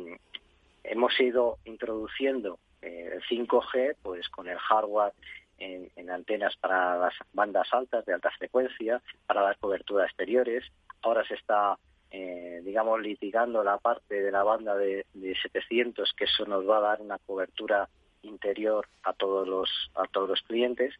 [0.82, 5.12] hemos ido introduciendo eh, el 5G pues con el hardware
[5.58, 10.64] en, en, antenas para las bandas altas de alta frecuencia, para las coberturas exteriores.
[11.02, 11.78] Ahora se está
[12.10, 16.80] eh, digamos, litigando la parte de la banda de, 700, que eso nos va a
[16.80, 17.88] dar una cobertura
[18.22, 20.94] interior a todos los, a todos los clientes.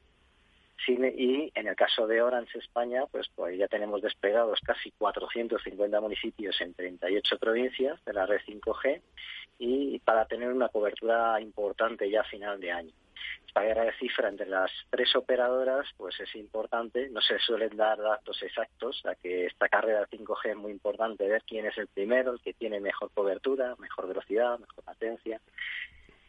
[0.89, 6.61] y en el caso de Orange España, pues, pues ya tenemos desplegados casi 450 municipios
[6.61, 9.01] en 38 provincias de la red 5G
[9.59, 12.93] y para tener una cobertura importante ya a final de año
[13.47, 17.99] esta guerra de cifra entre las tres operadoras pues es importante, no se suelen dar
[17.99, 22.33] datos exactos, ya que esta carrera 5G es muy importante ver quién es el primero,
[22.33, 25.41] el que tiene mejor cobertura, mejor velocidad, mejor latencia.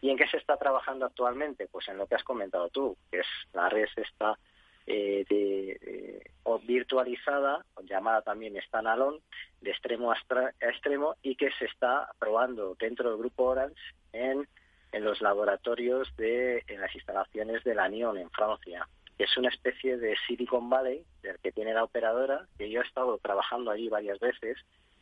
[0.02, 1.67] ¿Y en qué se está trabajando actualmente?
[1.71, 4.38] Pues en lo que has comentado tú, que es la red esta
[4.86, 9.19] eh, de, o virtualizada, llamada también standalone,
[9.60, 10.17] de extremo a
[10.62, 13.76] extremo, y que se está probando dentro del grupo Orange
[14.13, 14.47] en
[14.91, 18.88] en los laboratorios de en las instalaciones de la NION en Francia.
[19.17, 23.17] Es una especie de Silicon Valley del que tiene la operadora, que yo he estado
[23.17, 24.58] trabajando allí varias veces,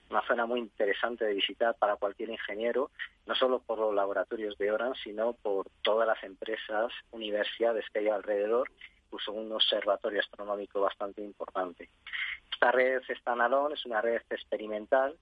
[0.10, 2.92] una zona muy interesante de visitar para cualquier ingeniero,
[3.26, 8.08] no solo por los laboratorios de Orange, sino por todas las empresas, universidades que hay
[8.08, 8.70] alrededor,
[9.06, 11.90] incluso un observatorio astronómico bastante importante.
[12.52, 15.18] Esta red Stanalone es una red experimental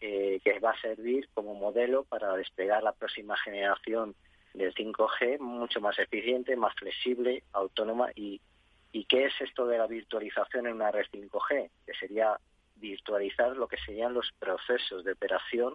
[0.00, 4.14] eh, que va a servir como modelo para desplegar la próxima generación
[4.54, 8.40] del 5G mucho más eficiente, más flexible, autónoma y,
[9.08, 12.40] qué es esto de la virtualización en una red 5G, que sería
[12.76, 15.74] virtualizar lo que serían los procesos de operación,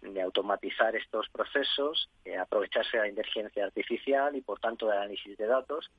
[0.00, 5.36] de automatizar estos procesos, eh, aprovecharse de la inteligencia artificial y por tanto del análisis
[5.36, 5.90] de datos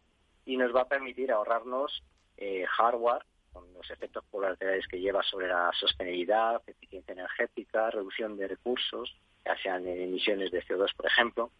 [0.45, 2.03] y nos va a permitir ahorrarnos
[2.37, 8.47] eh, hardware con los efectos colaterales que lleva sobre la sostenibilidad, eficiencia energética, reducción de
[8.47, 11.51] recursos, ya sean emisiones de CO2, por ejemplo,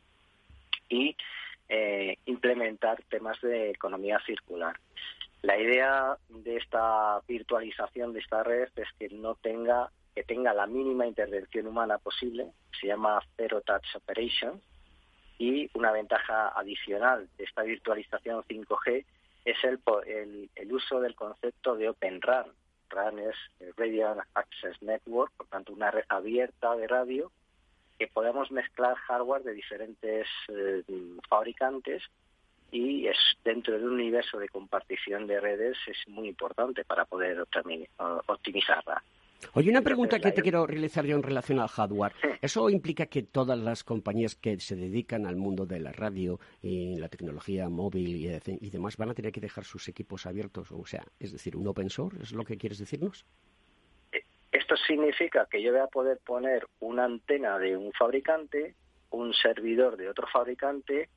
[0.90, 1.16] y
[1.70, 4.80] eh, implementar temas de economía circular.
[5.42, 10.68] La idea de esta virtualización de esta red es que no tenga que tenga la
[10.68, 14.62] mínima intervención humana posible, se llama Zero Touch Operation,
[15.38, 19.06] y una ventaja adicional de esta virtualización 5G
[19.46, 19.80] es el,
[20.56, 22.48] el, uso del concepto de Open RAN.
[22.90, 23.36] RAN es
[23.78, 27.32] Radio Access Network, por tanto una red abierta de radio
[27.98, 30.84] que podemos mezclar hardware de diferentes eh,
[31.30, 32.04] fabricantes
[32.72, 37.46] y es dentro de un universo de compartición de redes es muy importante para poder
[38.28, 39.04] optimizarla.
[39.54, 42.14] Oye, una pregunta que te quiero realizar yo en relación al hardware.
[42.42, 46.98] ¿Eso implica que todas las compañías que se dedican al mundo de la radio y
[46.98, 50.72] la tecnología móvil y, demás van a tener que dejar sus equipos abiertos?
[50.72, 53.26] O sea, es decir, un open source, ¿es lo que quieres decirnos?
[54.12, 58.76] Eh, esto significa que yo voy a poder poner una antena de un fabricante,
[59.10, 61.10] un servidor de otro fabricante,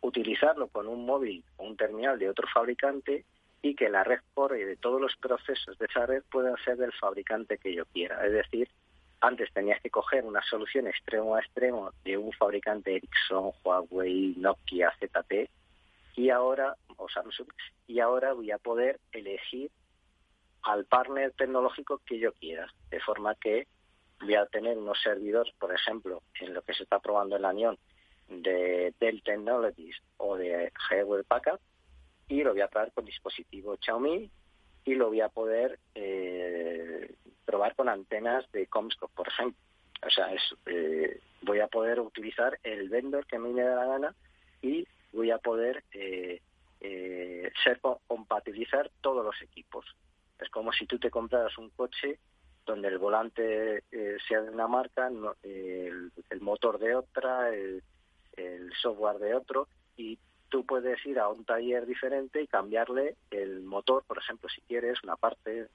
[0.00, 3.24] utilizarlo con un móvil o un terminal de otro fabricante
[3.62, 6.92] y que la red core de todos los procesos de esa red puedan ser del
[6.92, 8.24] fabricante que yo quiera.
[8.24, 8.68] Es decir,
[9.20, 14.92] antes tenías que coger una solución extremo a extremo de un fabricante Ericsson, Huawei, Nokia,
[15.00, 15.50] ZT
[16.14, 17.48] y ahora o Samsung
[17.86, 19.70] y ahora voy a poder elegir
[20.62, 23.66] al partner tecnológico que yo quiera, de forma que
[24.20, 27.50] voy a tener unos servidores, por ejemplo, en lo que se está probando en la
[27.50, 27.78] Unión
[28.28, 31.60] de Dell Technologies o de Hewlett Packard
[32.28, 34.30] y lo voy a traer con dispositivo Xiaomi
[34.84, 37.14] y lo voy a poder eh,
[37.44, 39.60] probar con antenas de Comscope, por ejemplo.
[40.06, 44.14] O sea, es, eh, voy a poder utilizar el vendor que me dé la gana
[44.62, 46.40] y voy a poder eh,
[47.64, 49.84] ser compatibilizar todos los equipos.
[50.38, 52.18] Es como si tú te compraras un coche
[52.64, 53.82] donde el volante
[54.28, 55.10] sea de una marca,
[55.42, 57.82] el, motor de otra, el,
[58.36, 63.62] el software de otro y tú puedes ir a un taller diferente y cambiarle el
[63.62, 65.68] motor, por ejemplo, si quieres, una parte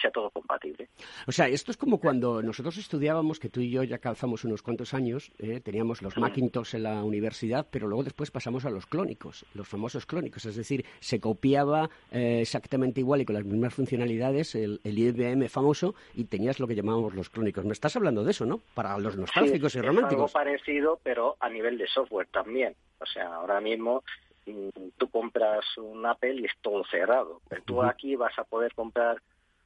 [0.00, 0.88] sea todo compatible.
[1.26, 4.62] O sea, esto es como cuando nosotros estudiábamos, que tú y yo ya calzamos unos
[4.62, 8.86] cuantos años, eh, teníamos los Macintosh en la universidad, pero luego después pasamos a los
[8.86, 13.74] clónicos, los famosos clónicos, es decir, se copiaba eh, exactamente igual y con las mismas
[13.74, 17.64] funcionalidades el, IBM famoso y tenías lo que llamábamos los clónicos.
[17.64, 18.60] Me estás hablando de eso, ¿no?
[18.74, 20.30] Para los nostálgicos y románticos.
[20.30, 22.74] Es algo parecido, pero a nivel de software también.
[23.00, 24.02] O sea, ahora mismo
[24.46, 27.40] mm, tú compras un Apple y es todo cerrado.
[27.48, 29.20] Pero tú aquí vas a poder comprar,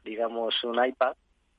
[0.05, 1.17] digamos, un iPad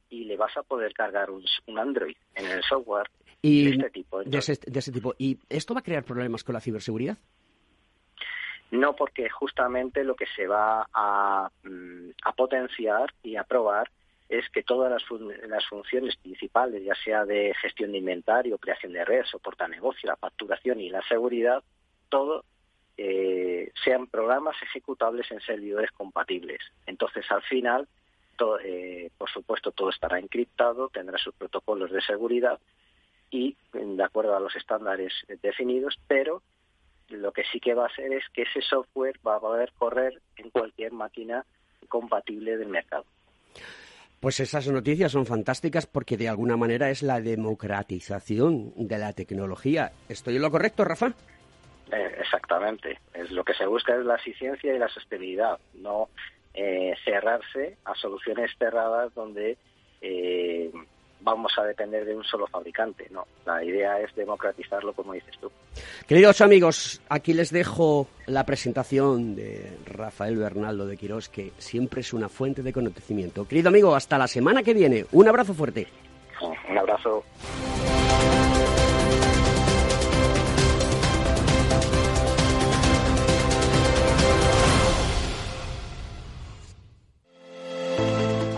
[0.09, 1.43] y le vas a poder cargar un,
[1.77, 3.09] Android en el software
[3.41, 4.23] de este tipo.
[4.23, 5.15] de, ese, tipo.
[5.17, 7.17] ¿Y esto va a crear problemas con la ciberseguridad?
[8.71, 13.89] No, porque justamente lo que se va a, mm, a potenciar y a probar
[14.31, 15.03] es que todas las,
[15.49, 20.09] las, funciones principales, ya sea de gestión de inventario, creación de red, soporte a negocio,
[20.09, 21.61] la facturación y la seguridad,
[22.07, 22.45] todo
[22.97, 26.59] eh, sean programas ejecutables en servidores compatibles.
[26.85, 27.89] Entonces, al final,
[28.63, 32.59] eh, por supuesto, todo estará encriptado, tendrá sus protocolos de seguridad
[33.29, 36.41] y de acuerdo a los estándares definidos, pero
[37.09, 40.21] lo que sí que va a hacer es que ese software va a poder correr
[40.37, 41.45] en cualquier máquina
[41.87, 43.05] compatible del mercado.
[44.19, 49.91] Pues esas noticias son fantásticas porque de alguna manera es la democratización de la tecnología.
[50.09, 51.13] ¿Estoy en lo correcto, Rafa?
[51.91, 52.99] Eh, exactamente.
[53.13, 56.09] Es lo que se busca es la eficiencia y la sostenibilidad, no
[56.53, 59.57] eh, cerrarse a soluciones cerradas donde
[60.01, 60.71] eh,
[61.21, 63.07] vamos a depender de un solo fabricante.
[63.11, 65.51] No, la idea es democratizarlo, como dices tú.
[66.07, 72.13] Queridos amigos, aquí les dejo la presentación de Rafael Bernaldo de Quirós, que siempre es
[72.13, 73.47] una fuente de conocimiento.
[73.47, 75.05] Querido amigo, hasta la semana que viene.
[75.11, 75.87] Un abrazo fuerte.
[76.69, 77.23] Un abrazo.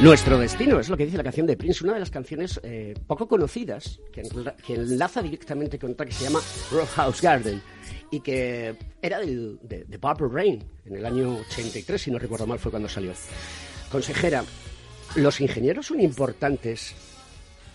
[0.00, 2.94] Nuestro destino es lo que dice la canción de Prince, una de las canciones eh,
[3.08, 4.22] poco conocidas que,
[4.72, 7.60] enlaza directamente con otra que se llama Roadhouse Garden
[8.12, 12.60] y que era de, de, Purple Rain en el año 83, si no recuerdo mal,
[12.60, 13.12] fue cuando salió.
[13.90, 14.44] Consejera,
[15.16, 16.94] los ingenieros son importantes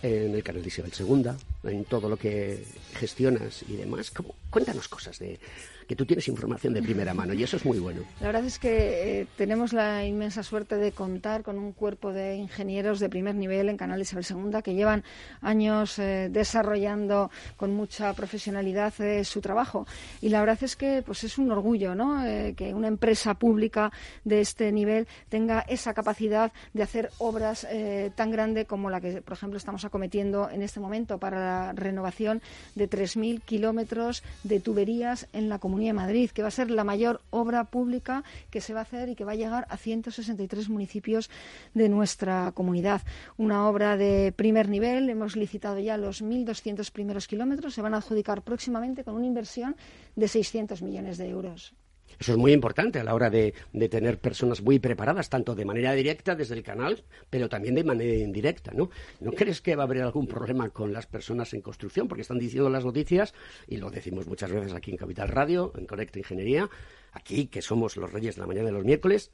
[0.02, 4.10] en el canal de Isabel II, en todo lo que gestionas y demás.
[4.10, 4.34] ¿Cómo?
[4.48, 5.38] Cuéntanos cosas de,
[5.86, 8.02] que tú tienes información de primera mano y eso es muy bueno.
[8.20, 12.36] La verdad es que eh, tenemos la inmensa suerte de contar con un cuerpo de
[12.36, 15.04] ingenieros de primer nivel en Canal Isabel II que llevan
[15.40, 19.86] años eh, desarrollando con mucha profesionalidad eh, su trabajo
[20.20, 22.22] y la verdad es que pues es un orgullo ¿no?
[22.56, 23.92] que una empresa pública
[24.24, 27.66] de este nivel tenga esa capacidad de hacer obras
[28.14, 32.40] tan grande como la que por ejemplo estamos acometiendo en este momento para la renovación
[32.74, 36.70] de 3.000 kilómetros de tuberías en la comunidad Comunidad de Madrid, que va a ser
[36.70, 39.76] la mayor obra pública que se va a hacer y que va a llegar a
[39.76, 41.30] 163 municipios
[41.74, 43.02] de nuestra comunidad.
[43.38, 47.96] Una obra de primer nivel, hemos licitado ya los 1.200 primeros kilómetros, se van a
[47.96, 49.74] adjudicar próximamente con una inversión
[50.14, 51.74] de 600 millones de euros.
[52.18, 53.54] Eso es muy importante a la hora de,
[53.90, 58.14] tener personas muy preparadas, tanto de manera directa desde el canal, pero también de manera
[58.14, 58.90] indirecta, ¿no?
[59.20, 62.08] ¿No crees que va a haber algún problema con las personas en construcción?
[62.08, 63.34] Porque están diciendo las noticias,
[63.66, 66.68] y lo decimos muchas veces aquí en Capital Radio, en Conecta Ingeniería,
[67.12, 69.30] aquí que somos los reyes de la mañana de los miércoles,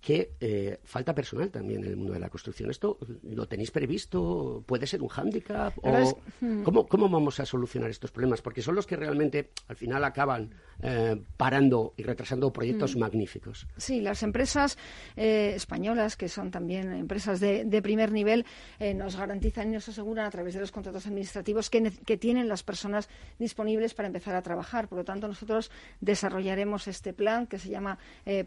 [0.00, 2.70] que eh, falta personal también en el mundo de la construcción.
[2.70, 4.62] ¿Esto lo tenéis previsto?
[4.66, 5.74] ¿Puede ser un hándicap?
[6.40, 6.62] Hmm.
[6.62, 8.40] ¿cómo, vamos a solucionar estos problemas?
[8.40, 13.00] Porque son los que realmente al final acaban eh, parando y retrasando proyectos hmm.
[13.00, 13.66] magníficos.
[13.76, 14.78] Sí, las empresas
[15.16, 18.46] eh, españolas, que son también empresas de, primer nivel,
[18.94, 22.62] nos garantizan y nos aseguran a través de los contratos administrativos que, que tienen las
[22.62, 24.88] personas disponibles para empezar a trabajar.
[24.88, 25.70] Por lo tanto, nosotros
[26.00, 27.98] desarrollaremos este plan que se llama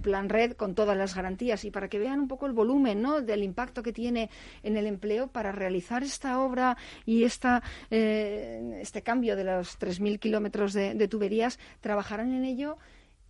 [0.02, 3.22] Plan Red con todas las garantías y para que vean un poco el volumen ¿no?
[3.22, 4.30] del impacto que tiene
[4.64, 10.20] en el empleo para realizar esta obra y esta, eh, este cambio de los 3.000
[10.20, 12.78] kilómetros de, tuberías, trabajarán en ello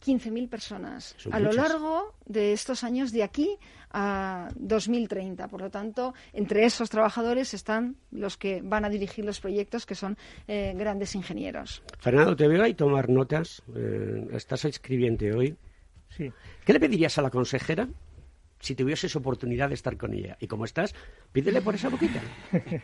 [0.06, 3.58] 15.000 personas a lo largo de estos años de aquí
[3.92, 5.48] a 2030.
[5.48, 9.96] Por lo tanto, entre esos trabajadores están los que van a dirigir los proyectos, que
[9.96, 11.84] son eh, grandes ingenieros.
[12.00, 13.62] Fernando, te veo ahí tomar notas.
[13.76, 15.58] Eh, estás escribiente hoy.
[16.20, 16.32] Sí.
[16.66, 17.88] ¿Qué le pedirías a la consejera
[18.60, 20.38] si tuvieses oportunidad de estar con ella.
[20.40, 20.94] Y como estás,
[21.32, 22.22] pídele por esa boquita.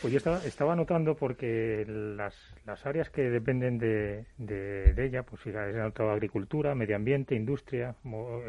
[0.00, 5.46] Pues yo estaba, estaba notando porque las, las áreas que dependen de, de, ella, pues
[5.46, 5.54] es
[6.00, 7.94] agricultura, medio ambiente, industria,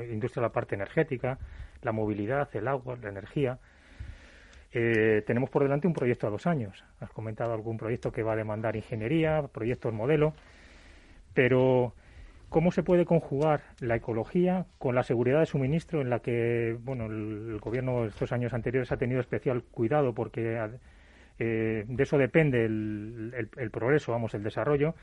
[0.10, 1.40] industria la parte energética,
[1.82, 3.60] la movilidad, el agua, la energía.
[4.72, 6.86] Eh, tenemos por delante un proyecto a dos años.
[7.02, 10.34] Has comentado algún proyecto que va a demandar ingeniería, proyectos modelo,
[11.34, 11.94] pero
[12.52, 17.06] ¿Cómo se puede conjugar la ecología con la seguridad de suministro en la que bueno,
[17.06, 20.60] el, gobierno estos años anteriores ha tenido especial cuidado porque
[21.40, 24.96] eh, de eso depende el, progreso, vamos, el desarrollo?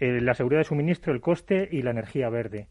[0.00, 2.66] Eh, la seguridad de suministro, el coste y la energía verde.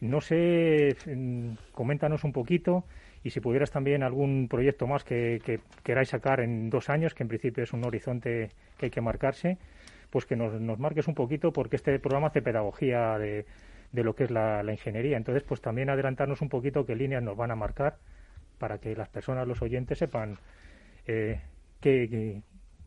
[0.00, 2.86] No sé, mm, coméntanos un poquito
[3.22, 7.22] y si pudieras también algún proyecto más que, que queráis sacar en dos años, que
[7.22, 9.58] en principio es un horizonte que hay que marcarse
[10.10, 13.46] pues que nos, nos marques un poquito porque este programa hace pedagogía de,
[13.92, 15.16] de lo que es la, ingeniería.
[15.16, 17.98] Entonces, pues también adelantarnos un poquito qué líneas nos van a marcar
[18.58, 20.38] para que las personas, los oyentes, sepan
[21.06, 21.40] eh,
[21.80, 22.42] qué,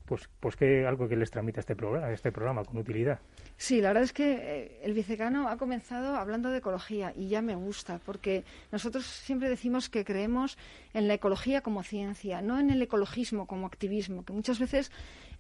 [0.06, 3.20] pues, pues que algo que les tramita este programa, este programa con utilidad.
[3.56, 7.42] Sí, la verdad es que eh, el vicecano ha comenzado hablando de ecología y ya
[7.42, 10.58] me gusta, porque nosotros siempre decimos que creemos
[10.94, 14.92] en la ecología como ciencia, no en el ecologismo como activismo, que muchas veces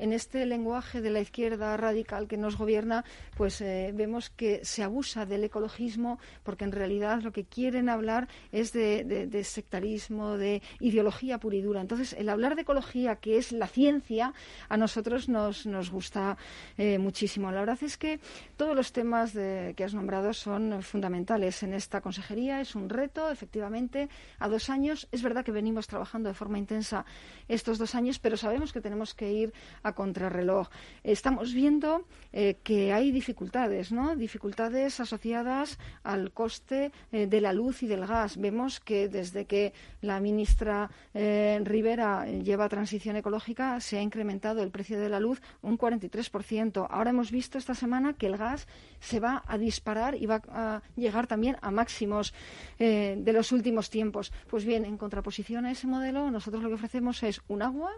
[0.02, 3.06] en este lenguaje de la izquierda radical que nos gobierna,
[3.38, 8.28] pues eh, vemos que se abusa del ecologismo porque en realidad lo que quieren hablar
[8.52, 11.82] es de, sectarismo, de ideología pura y dura.
[11.82, 14.34] Entonces, el hablar de ecología, que es la ciencia,
[14.70, 16.36] a nosotros nos, gusta
[16.78, 17.52] eh, muchísimo.
[17.52, 18.20] La verdad es que
[18.58, 22.60] todos los temas que has nombrado son fundamentales en esta consejería.
[22.60, 25.08] Es un reto, efectivamente, a dos años.
[25.12, 27.06] Es verdad que venimos trabajando de forma intensa
[27.47, 30.70] estos dos años, pero sabemos que tenemos que ir a contrarreloj.
[31.04, 34.16] Estamos viendo eh, que hay dificultades, ¿no?
[34.16, 38.38] Dificultades asociadas al coste eh, de la luz y del gas.
[38.38, 44.72] Vemos que desde que la ministra eh, Rivera lleva transición ecológica se ha incrementado el
[44.72, 46.88] precio de la luz un 43%.
[46.89, 48.68] Ahora hemos visto esta semana que el gas
[49.00, 52.34] se va a disparar y va a llegar también a máximos
[52.78, 54.32] de los últimos tiempos.
[54.50, 57.92] Pues bien, en contraposición a ese modelo, nosotros lo que ofrecemos es un agua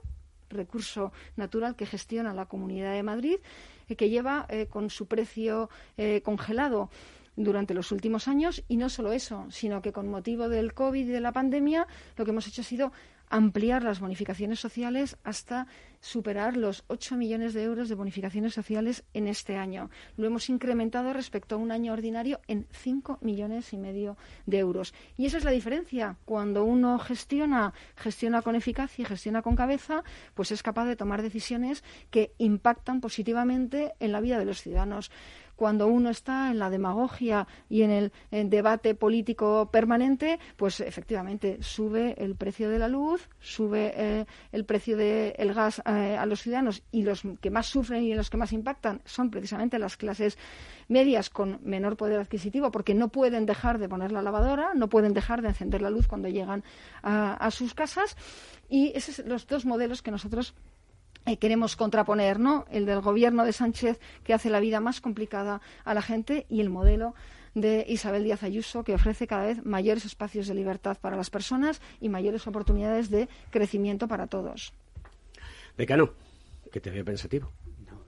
[0.54, 3.38] recurso natural que gestiona la Comunidad de Madrid,
[3.90, 6.90] eh, que lleva eh, con su precio eh, congelado
[7.36, 8.64] durante los últimos años.
[8.68, 12.26] Y no solo eso, sino que con motivo del COVID y de la pandemia lo
[12.26, 12.92] que hemos hecho ha sido
[13.34, 15.66] ampliar las bonificaciones sociales hasta
[16.02, 19.90] superar los 8 millones de euros de bonificaciones sociales en este año.
[20.18, 24.94] Lo hemos incrementado respecto a un año ordinario en 5 millones y medio de euros.
[25.18, 26.18] Y esa es la diferencia.
[26.26, 30.04] Cuando uno gestiona, gestiona con eficacia y gestiona con cabeza,
[30.36, 35.10] pues es capaz de tomar decisiones que impactan positivamente en la vida de los ciudadanos
[35.56, 42.16] cuando uno está en la demagogia y en el debate político permanente, pues efectivamente sube
[42.18, 46.84] el precio de la luz, sube eh, el precio del gas eh, a los ciudadanos.
[46.92, 50.38] Y los que más sufren y los que más impactan son precisamente las clases
[50.88, 55.14] medias con menor poder adquisitivo porque no pueden dejar de poner la lavadora, no pueden
[55.14, 56.64] dejar de encender la luz cuando llegan
[57.02, 58.18] a, a sus casas.
[58.70, 60.56] Y esos son los dos modelos que nosotros
[61.26, 62.66] eh, queremos contraponer, ¿no?
[62.72, 66.62] El del gobierno de Sánchez que hace la vida más complicada a la gente y
[66.62, 67.16] el modelo
[67.56, 71.82] de Isabel Díaz Ayuso, que ofrece cada vez mayores espacios de libertad para las personas
[72.02, 74.74] y mayores oportunidades de crecimiento para todos.
[75.78, 76.12] Decano,
[76.72, 77.52] que te veo pensativo.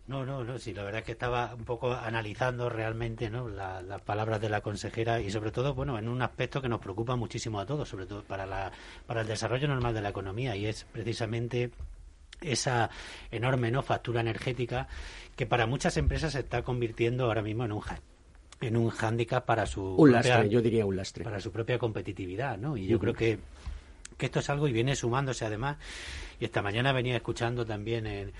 [0.08, 3.48] No, no, no, sí, la verdad es que estaba un poco analizando realmente ¿no?
[3.50, 7.16] las palabras de la consejera y sobre todo, bueno, en un aspecto que nos preocupa
[7.16, 8.72] muchísimo a todos, sobre todo para, la,
[9.08, 11.72] para el desarrollo normal de la economía y es precisamente
[12.42, 12.90] esa
[13.32, 14.88] enorme no factura energética
[15.36, 17.82] que para muchas empresas se está convirtiendo ahora mismo en un
[18.62, 21.24] en un hándicap para su propia, yo diría un lastre.
[21.24, 23.40] para su propia competitividad no y yo creo que
[24.18, 25.78] que esto es algo y viene sumándose además.
[26.40, 28.34] Y esta mañana venía escuchando también en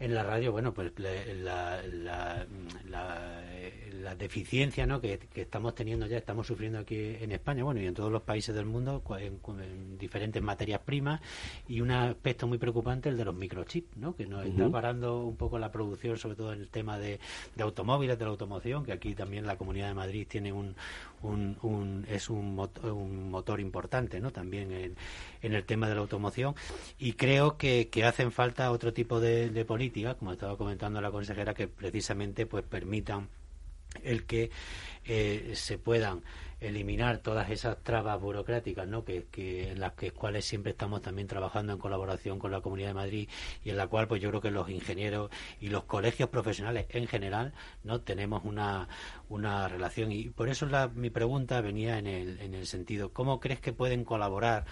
[0.00, 2.46] en la radio, bueno, pues la, la,
[2.88, 5.00] la, deficiencia ¿no?
[5.00, 8.54] Que, estamos teniendo ya, estamos sufriendo aquí en España, bueno, y en todos los países
[8.54, 11.20] del mundo, en, diferentes materias primas,
[11.68, 14.16] y un aspecto muy preocupante, el de los microchips, ¿no?
[14.16, 17.20] Que nos está parando un poco la producción, sobre todo en el tema de,
[17.58, 20.74] automóviles, de la automoción, que aquí también la Comunidad de Madrid tiene un,
[21.22, 24.30] un, es un motor, un motor importante, ¿no?
[24.30, 24.96] También en,
[25.42, 26.54] en, el tema de la automoción,
[26.98, 31.10] y creo que, que hacen falta otro tipo de, de políticas como estaba comentando la
[31.10, 33.28] consejera, que precisamente pues permitan
[34.02, 34.50] el que
[35.04, 36.22] eh, se puedan
[36.60, 39.02] eliminar todas esas trabas burocráticas ¿no?
[39.02, 39.26] que,
[39.70, 43.28] en las que, cuales siempre estamos también trabajando en colaboración con la Comunidad de Madrid
[43.64, 45.30] y en la cual pues yo creo que los ingenieros
[45.60, 48.88] y los colegios profesionales en general no tenemos una,
[49.30, 53.40] una relación y por eso la, mi pregunta venía en el, en el sentido ¿cómo
[53.40, 54.66] crees que pueden colaborar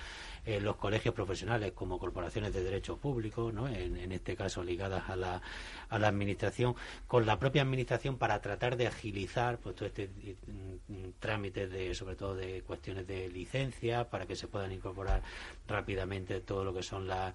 [0.48, 3.68] eh, los colegios profesionales como corporaciones de derecho público, ¿no?
[3.68, 5.42] en, este caso ligadas a la,
[5.90, 6.74] a la administración,
[7.06, 12.16] con la propia administración para tratar de agilizar pues, todo este mm, trámite de, sobre
[12.16, 15.22] todo de cuestiones de licencia, para que se puedan incorporar
[15.66, 17.34] rápidamente todo lo que son las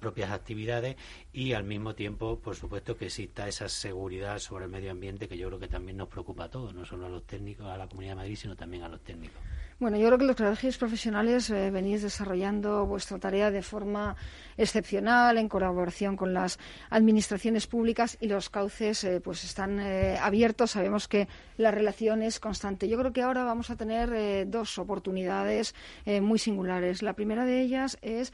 [0.00, 0.96] propias actividades
[1.34, 5.36] y al mismo tiempo, por supuesto, que exista esa seguridad sobre el medio ambiente que
[5.36, 7.88] yo creo que también nos preocupa a todos, no solo a los técnicos, a la
[7.88, 9.42] Comunidad de Madrid, sino también a los técnicos.
[9.80, 14.16] Bueno, yo creo que los colegios profesionales eh, venís desarrollando vuestra tarea de forma
[14.58, 16.58] excepcional en colaboración con las
[16.90, 20.72] administraciones públicas y los cauces eh, pues están eh, abiertos.
[20.72, 22.88] Sabemos que la relación es constante.
[22.88, 25.74] Yo creo que ahora vamos a tener dos oportunidades
[26.06, 27.02] muy singulares.
[27.02, 28.32] La primera de ellas es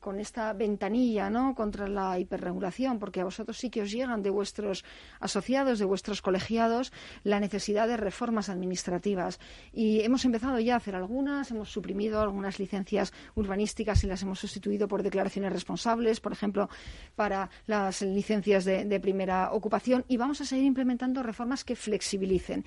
[0.00, 1.54] con esta ventanilla ¿no?
[1.54, 4.84] contra la hiperregulación, porque a vosotros sí que os llegan de vuestros
[5.20, 6.92] asociados, de vuestros colegiados,
[7.24, 9.40] la necesidad de reformas administrativas.
[9.72, 14.88] Y hemos empezado ya hacer algunas, hemos suprimido algunas licencias urbanísticas y las hemos sustituido
[14.88, 16.68] por declaraciones responsables, por ejemplo,
[17.16, 22.64] para las licencias de, primera ocupación y vamos a seguir implementando reformas que flexibilicen.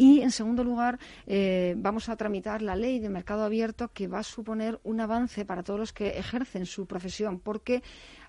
[0.00, 4.20] Y, en segundo lugar, eh, vamos a tramitar la ley de mercado abierto que va
[4.20, 7.82] a suponer un avance para todos los que ejercen su profesión, porque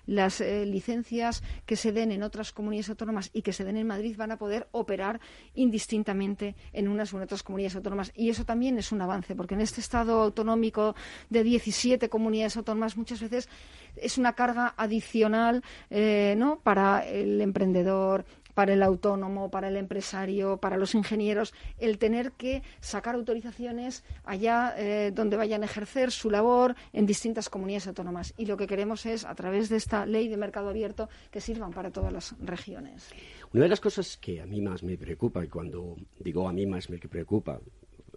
[0.06, 3.86] las eh, licencias que se den en otras comunidades autónomas y que se den en
[3.86, 5.20] Madrid van a poder operar
[5.54, 8.12] indistintamente en unas u otras comunidades autónomas.
[8.14, 10.94] Y eso también es un avance, porque en este Estado autonómico
[11.30, 13.48] de 17 comunidades autónomas muchas veces
[13.96, 16.58] es una carga adicional eh, ¿no?
[16.60, 18.24] para el emprendedor,
[18.54, 24.74] para el autónomo, para el empresario, para los ingenieros, el tener que sacar autorizaciones allá
[24.76, 28.34] eh, donde vayan a ejercer su labor en distintas comunidades autónomas.
[28.36, 31.72] Y lo que queremos es, a través de esta ley de mercado abierto, que sirvan
[31.72, 33.10] para todas las regiones.
[33.52, 36.66] Una de las cosas que a mí más me preocupa, y cuando digo a mí
[36.66, 37.60] más me preocupa,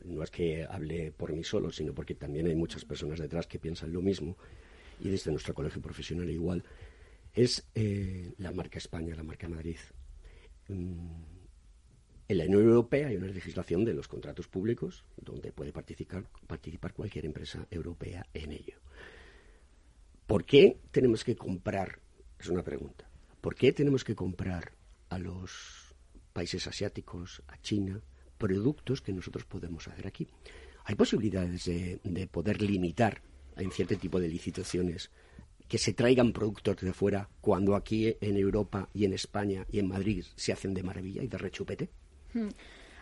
[0.05, 3.59] no es que hable por mí solo, sino porque también hay muchas personas detrás que
[3.59, 4.37] piensan lo mismo,
[4.99, 6.63] y desde nuestro colegio profesional igual,
[7.33, 9.77] es eh, la marca España, la marca Madrid.
[10.67, 11.23] Mm,
[12.27, 16.93] en la Unión Europea hay una legislación de los contratos públicos donde puede participar, participar
[16.93, 18.79] cualquier empresa europea en ello.
[20.25, 21.99] ¿Por qué tenemos que comprar?
[22.39, 23.07] Es una pregunta.
[23.41, 24.71] ¿Por qué tenemos que comprar
[25.09, 25.95] a los
[26.33, 28.01] países asiáticos, a China,
[28.37, 30.27] productos que nosotros podemos hacer aquí.
[30.83, 33.21] Hay posibilidades de, de poder limitar
[33.55, 35.11] en cierto tipo de licitaciones
[35.67, 39.87] que se traigan productos de fuera cuando aquí en Europa y en España y en
[39.87, 41.89] Madrid se hacen de maravilla y de rechupete?
[42.33, 42.49] Hmm.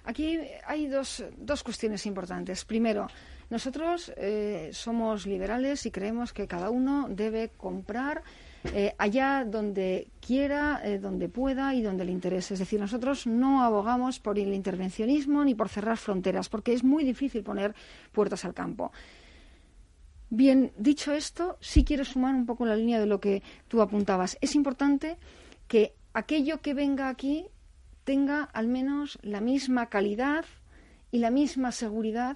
[0.05, 2.65] Aquí hay dos, dos cuestiones importantes.
[2.65, 3.07] Primero,
[3.49, 8.23] nosotros eh, somos liberales y creemos que cada uno debe comprar
[8.65, 12.53] eh, allá donde quiera, eh, donde pueda y donde le interese.
[12.53, 17.03] Es decir, nosotros no abogamos por el intervencionismo ni por cerrar fronteras, porque es muy
[17.03, 17.75] difícil poner
[18.11, 18.91] puertas al campo.
[20.35, 24.35] Bien, dicho esto, sí quiero sumar un poco la línea de lo que tú apuntabas.
[24.41, 25.17] Es importante
[25.67, 27.45] que aquello que venga aquí
[28.03, 30.43] tenga al menos la misma calidad
[31.11, 32.35] y la misma seguridad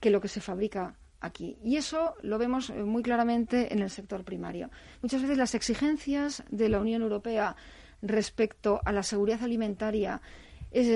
[0.00, 1.58] que lo que se fabrica aquí.
[1.62, 4.70] Y eso lo vemos eh, muy claramente en el sector primario.
[5.02, 7.56] Muchas veces las exigencias de la Unión Europea
[8.00, 10.22] respecto a la seguridad alimentaria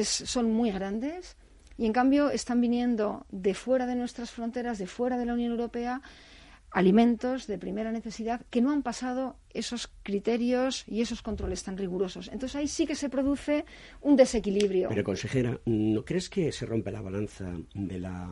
[0.03, 1.36] son muy grandes
[1.81, 5.53] y en cambio están viniendo de fuera de nuestras fronteras, de fuera de la Unión
[5.53, 6.03] Europea,
[6.70, 12.28] alimentos de primera necesidad que no han pasado esos criterios y esos controles tan rigurosos.
[12.28, 13.64] Entonces ahí sí que se produce
[14.03, 14.91] un desequilibrio.
[14.91, 18.28] Pero consejera, ¿no crees que se rompe la balanza de la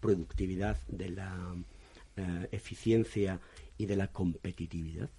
[0.00, 1.54] productividad, de la
[2.16, 3.38] eh, eficiencia
[3.76, 5.10] y de la competitividad?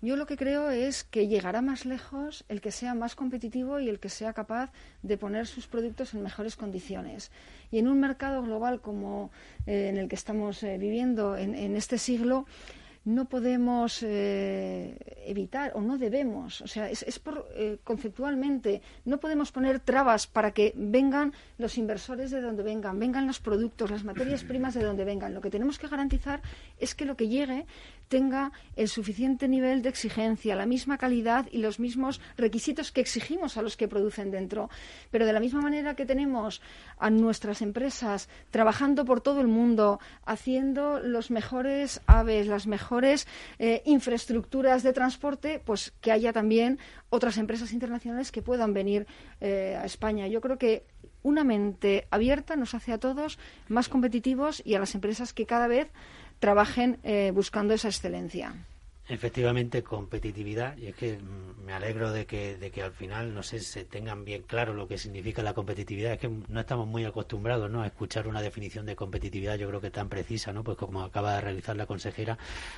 [0.00, 3.88] Yo lo que creo es que llegará más lejos el que sea más competitivo y
[3.88, 4.70] el que sea capaz
[5.02, 7.32] de poner sus productos en mejores condiciones.
[7.72, 9.32] Y en un mercado global como
[9.66, 12.46] eh, en el que estamos eh, viviendo en, este siglo,
[13.04, 14.96] no podemos eh,
[15.26, 17.48] evitar o no debemos, o sea, es, por,
[17.82, 23.40] conceptualmente, no podemos poner trabas para que vengan los inversores de donde vengan, vengan los
[23.40, 25.32] productos, las materias primas de donde vengan.
[25.32, 26.42] Lo que tenemos que garantizar
[26.78, 27.66] es que lo que llegue
[28.08, 33.56] tenga el suficiente nivel de exigencia, la misma calidad y los mismos requisitos que exigimos
[33.56, 34.70] a los que producen dentro.
[35.10, 36.60] Pero de la misma manera que tenemos
[36.98, 43.26] a nuestras empresas trabajando por todo el mundo, haciendo los mejores aves, las mejores
[43.58, 46.78] eh, infraestructuras de transporte, pues que haya también
[47.10, 49.06] otras empresas internacionales que puedan venir
[49.40, 50.26] eh, a España.
[50.26, 50.84] Yo creo que
[51.22, 53.38] una mente abierta nos hace a todos
[53.68, 55.90] más competitivos y a las empresas que cada vez
[56.38, 58.54] trabajen eh, buscando esa excelencia.
[59.10, 63.42] Efectivamente, competitividad, y es que mm, me alegro de que, de que al final, no
[63.42, 66.12] sé, se tengan bien claro lo que significa la competitividad.
[66.12, 67.82] Es que no estamos muy acostumbrados ¿no?
[67.82, 70.62] a escuchar una definición de competitividad, yo creo que tan precisa, ¿no?
[70.62, 72.36] pues como acaba de realizar la consejera,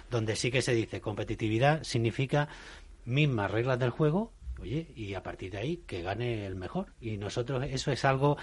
[0.09, 2.49] donde sí que se dice competitividad significa
[3.05, 6.93] mismas reglas del juego, oye, y a partir de ahí que gane el mejor.
[7.01, 8.37] Y nosotros eso es algo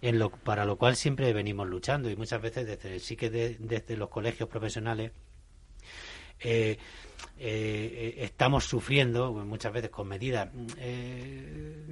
[0.00, 3.96] en lo, para lo cual siempre venimos luchando y muchas veces desde, sí que desde
[3.96, 5.12] los colegios profesionales
[6.40, 6.78] eh,
[7.38, 10.48] eh, estamos sufriendo muchas veces con medidas
[10.78, 11.84] eh,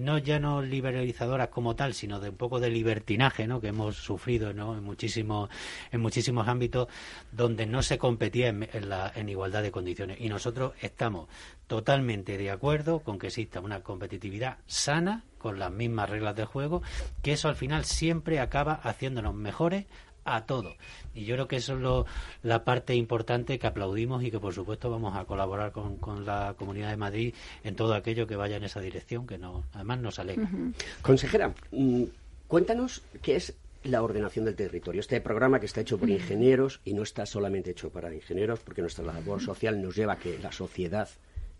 [0.00, 3.60] no ya no liberalizadoras como tal sino de un poco de libertinaje ¿no?
[3.60, 4.76] que hemos sufrido ¿no?
[4.76, 5.50] en muchísimos
[5.92, 6.88] en muchísimos ámbitos
[7.30, 11.28] donde no se competía en, la, en igualdad de condiciones y nosotros estamos
[11.66, 16.82] totalmente de acuerdo con que exista una competitividad sana con las mismas reglas de juego
[17.22, 19.86] que eso al final siempre acaba haciéndonos mejores
[20.24, 20.76] a todo.
[21.14, 22.06] Y yo creo que eso es lo,
[22.42, 26.54] la parte importante que aplaudimos y que por supuesto vamos a colaborar con, con, la
[26.56, 30.18] Comunidad de Madrid en todo aquello que vaya en esa dirección, que no, además nos
[30.18, 30.48] alegra.
[31.02, 32.04] Consejera, mm,
[32.46, 33.54] cuéntanos qué es
[33.84, 35.00] la ordenación del territorio.
[35.00, 38.82] Este programa que está hecho por ingenieros y no está solamente hecho para ingenieros, porque
[38.82, 41.08] nuestra labor social nos lleva a que la sociedad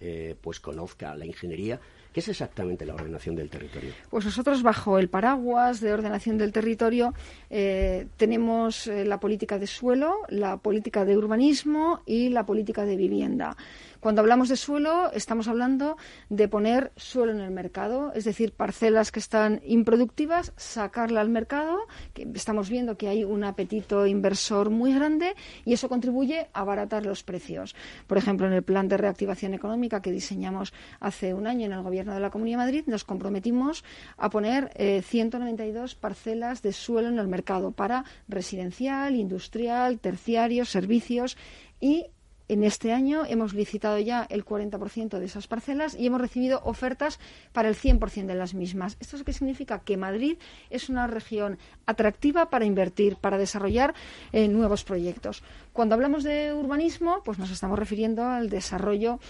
[0.01, 1.81] eh, pues conozca la ingeniería,
[2.13, 3.93] ¿Qué es exactamente la ordenación del territorio?
[4.11, 7.15] Pues nosotros, bajo el paraguas de ordenación del territorio,
[7.51, 12.97] eh, tenemos eh, la política de suelo, la política de urbanismo y la política de
[12.97, 13.57] vivienda.
[14.01, 15.99] Cuando hablamos de suelo, estamos hablando
[16.31, 21.81] de poner suelo en el mercado, es decir, parcelas que están improductivas, sacarla al mercado,
[22.15, 25.35] que estamos viendo que hay un apetito inversor muy grande
[25.67, 27.77] y eso contribuye a abaratar los precios.
[28.07, 31.83] Por ejemplo, en el plan de reactivación económica que diseñamos hace un año en el
[31.83, 33.85] Gobierno de la Comunidad de Madrid, nos comprometimos
[34.17, 34.73] a poner
[35.03, 41.37] 192 eh, parcelas de suelo en el mercado para residencial, industrial, terciario, servicios
[41.81, 42.07] y
[42.51, 47.21] en este año hemos licitado ya el 40% de esas parcelas y hemos recibido ofertas
[47.53, 48.97] para el 100% de las mismas.
[48.99, 49.79] ¿Esto es qué significa?
[49.79, 50.37] Que Madrid
[50.69, 53.95] es una región atractiva para invertir, para desarrollar
[54.33, 55.45] eh, nuevos proyectos.
[55.73, 59.21] Cuando hablamos de urbanismo, pues nos estamos refiriendo al desarrollo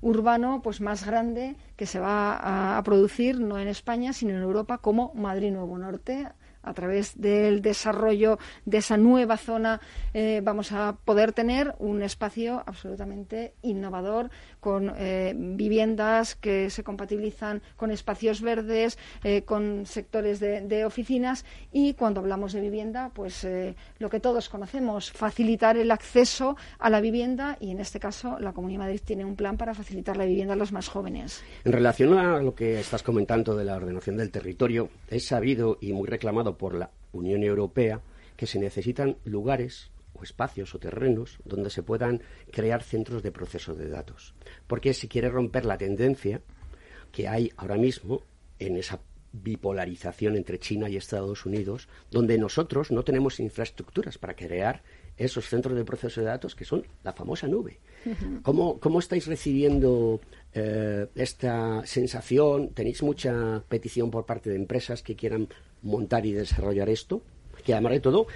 [0.00, 4.78] urbano pues más grande que se va a producir no en España, sino en Europa
[4.78, 6.28] como Madrid Nuevo Norte
[6.68, 9.80] a través del desarrollo de esa nueva zona,
[10.14, 14.30] eh, vamos a poder tener un espacio absolutamente innovador
[14.68, 21.94] con eh, viviendas que se compatibilizan con espacios verdes, eh, con sectores de, oficinas y
[21.94, 23.46] cuando hablamos de vivienda, pues
[23.98, 28.52] lo que todos conocemos, facilitar el acceso a la vivienda y en este caso la
[28.52, 31.42] Comunidad de Madrid tiene un plan para facilitar la vivienda a los más jóvenes.
[31.64, 35.94] En relación a lo que estás comentando de la ordenación del territorio, es sabido y
[35.94, 38.02] muy reclamado por la Unión Europea
[38.36, 43.74] que se necesitan lugares o espacios o terrenos donde se puedan crear centros de proceso
[43.74, 44.34] de datos.
[44.66, 46.40] Porque se quiere romper la tendencia
[47.12, 48.22] que hay ahora mismo
[48.58, 49.00] en esa
[49.32, 54.82] bipolarización entre China y Estados Unidos, donde nosotros no tenemos infraestructuras para crear
[55.16, 57.78] esos centros de proceso de datos que son la famosa nube.
[58.42, 60.20] ¿Cómo, estáis recibiendo
[60.54, 62.70] eh, esta sensación?
[62.70, 65.48] ¿Tenéis mucha petición por parte de empresas que quieran
[65.82, 67.22] montar y desarrollar esto?
[67.68, 68.26] Que además de todo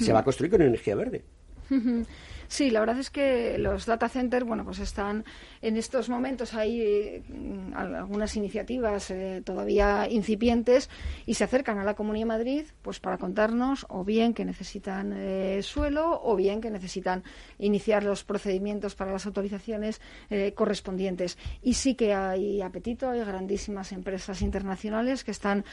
[0.00, 1.22] se va a construir con energía verde.
[2.50, 5.24] Sí, la verdad es que los data centers, bueno, pues están
[5.62, 10.90] en estos momentos hay mm, algunas iniciativas eh, todavía incipientes
[11.26, 15.12] y se acercan a la Comunidad de Madrid, pues para contarnos o bien que necesitan
[15.14, 17.22] eh, suelo o bien que necesitan
[17.60, 21.38] iniciar los procedimientos para las autorizaciones eh, correspondientes.
[21.62, 25.64] Y sí que hay apetito, hay grandísimas empresas internacionales que están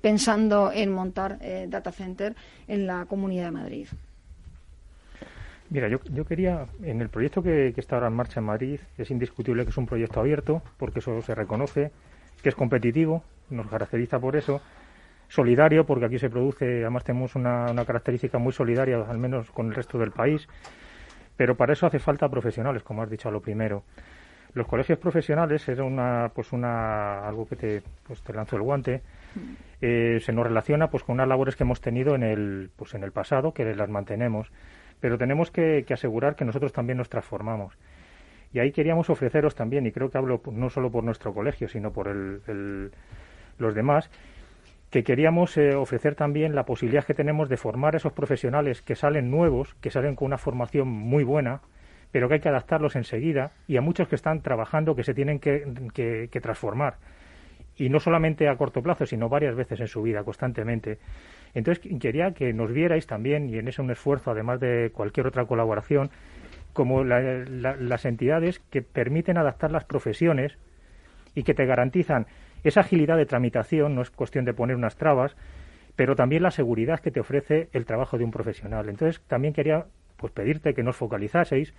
[0.00, 2.34] pensando en montar data center
[2.66, 3.86] en la Comunidad de Madrid.
[5.68, 9.10] Mira, yo, yo quería, en el proyecto que, está ahora en marcha en Madrid, es
[9.10, 11.90] indiscutible que es un proyecto abierto, porque eso se reconoce,
[12.42, 14.60] que es competitivo, nos caracteriza por eso,
[15.28, 19.66] solidario, porque aquí se produce, además tenemos una, una característica muy solidaria, al menos con
[19.66, 20.46] el resto del país,
[21.36, 23.82] pero para eso hace falta profesionales, como has dicho a lo primero.
[24.54, 29.02] Los colegios profesionales era una, pues una, algo que te, pues te lanzo el guante,
[29.82, 33.02] eh, se nos relaciona pues con unas labores que hemos tenido en el, pues en
[33.02, 34.50] el pasado, que las mantenemos
[35.00, 37.76] pero tenemos que, asegurar que nosotros también nos transformamos.
[38.52, 41.92] Y ahí queríamos ofreceros también, y creo que hablo no solo por nuestro colegio, sino
[41.92, 42.14] por
[43.58, 44.10] los demás,
[44.90, 48.94] que queríamos eh, ofrecer también la posibilidad que tenemos de formar a esos profesionales que
[48.94, 51.60] salen nuevos, que salen con una formación muy buena,
[52.12, 55.38] pero que hay que adaptarlos enseguida, y a muchos que están trabajando que se tienen
[55.38, 56.96] que transformar.
[57.76, 60.98] Y no solamente a corto plazo, sino varias veces en su vida, constantemente.
[61.54, 65.44] Entonces quería que nos vierais también, y en ese un esfuerzo, además de cualquier otra
[65.44, 66.10] colaboración,
[66.72, 70.58] como las entidades que permiten adaptar las profesiones
[71.34, 72.26] y que te garantizan
[72.64, 75.36] esa agilidad de tramitación, no es cuestión de poner unas trabas,
[75.96, 78.88] pero también la seguridad que te ofrece el trabajo de un profesional.
[78.88, 81.74] Entonces también quería pues pedirte que nos focalizaseis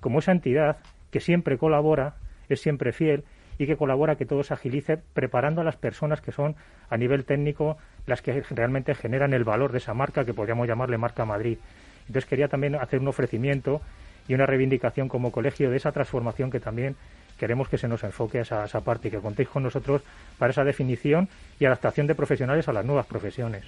[0.00, 0.78] como esa entidad
[1.10, 2.16] que siempre colabora,
[2.48, 3.24] es siempre fiel
[3.60, 6.56] y que colabora que todo se agilice preparando a las personas que son
[6.88, 10.96] a nivel técnico las que realmente generan el valor de esa marca que podríamos llamarle
[10.96, 11.58] marca Madrid.
[12.06, 13.82] Entonces quería también hacer un ofrecimiento
[14.28, 16.96] y una reivindicación como colegio de esa transformación que también
[17.38, 20.00] queremos que se nos enfoque a esa, a esa parte y que contéis con nosotros
[20.38, 23.64] para esa definición y adaptación de profesionales a las nuevas profesiones.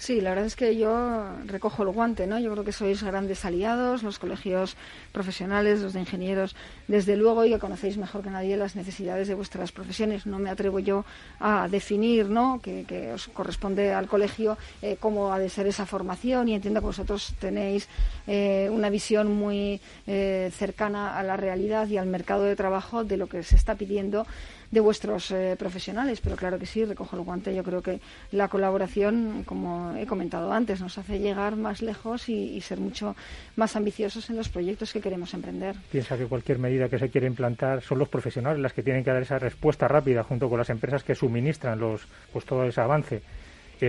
[0.00, 2.38] Sí, la verdad es que yo recojo el guante, ¿no?
[2.38, 4.74] Yo creo que sois grandes aliados, los colegios
[5.12, 6.56] profesionales, los de ingenieros,
[6.88, 10.24] desde luego, y que conocéis mejor que nadie las necesidades de vuestras profesiones.
[10.24, 11.04] No me atrevo yo
[11.38, 12.62] a definir, ¿no?
[12.62, 16.86] Que, os corresponde al colegio eh, cómo ha de ser esa formación y entiendo que
[16.86, 17.86] vosotros tenéis
[18.26, 23.18] eh, una visión muy eh, cercana a la realidad y al mercado de trabajo de
[23.18, 24.26] lo que se está pidiendo
[24.70, 26.20] de vuestros eh, profesionales.
[26.20, 27.54] Pero claro que sí, recojo el guante.
[27.54, 28.00] Yo creo que
[28.32, 33.16] la colaboración, como he comentado antes, nos hace llegar más lejos y, ser mucho
[33.56, 35.76] más ambiciosos en los proyectos que queremos emprender.
[35.90, 39.10] Piensa que cualquier medida que se quiere implantar son los profesionales las que tienen que
[39.10, 43.22] dar esa respuesta rápida junto con las empresas que suministran los, pues todo ese avance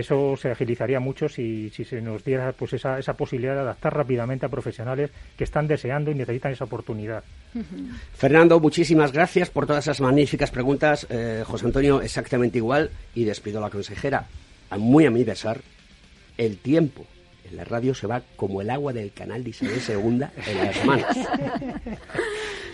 [0.00, 3.94] eso se agilizaría mucho si, si se nos diera pues esa, esa posibilidad de adaptar
[3.94, 7.22] rápidamente a profesionales que están deseando y necesitan esa oportunidad.
[8.14, 11.06] Fernando, muchísimas gracias por todas esas magníficas preguntas.
[11.10, 12.90] Eh, José Antonio, exactamente igual.
[13.14, 14.26] Y despido a la consejera.
[14.78, 15.60] Muy a mi pesar,
[16.38, 17.04] el tiempo
[17.50, 20.84] en la radio se va como el agua del canal de Isabel II en las
[20.84, 21.16] manos.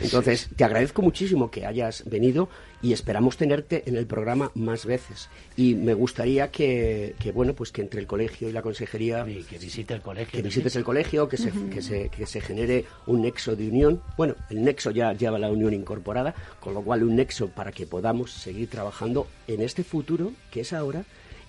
[0.01, 2.49] Entonces, te agradezco muchísimo que hayas venido
[2.81, 5.29] y esperamos tenerte en el programa más veces.
[5.57, 9.25] Y me gustaría que, bueno, pues que entre el colegio y la consejería...
[9.25, 10.33] que visite el colegio.
[10.33, 14.01] Que visites el colegio, que, se, que, se, que se genere un nexo de unión.
[14.17, 17.87] Bueno, el nexo ya lleva la unión incorporada, con lo cual un nexo para que
[17.87, 21.05] podamos seguir trabajando en este futuro que es ahora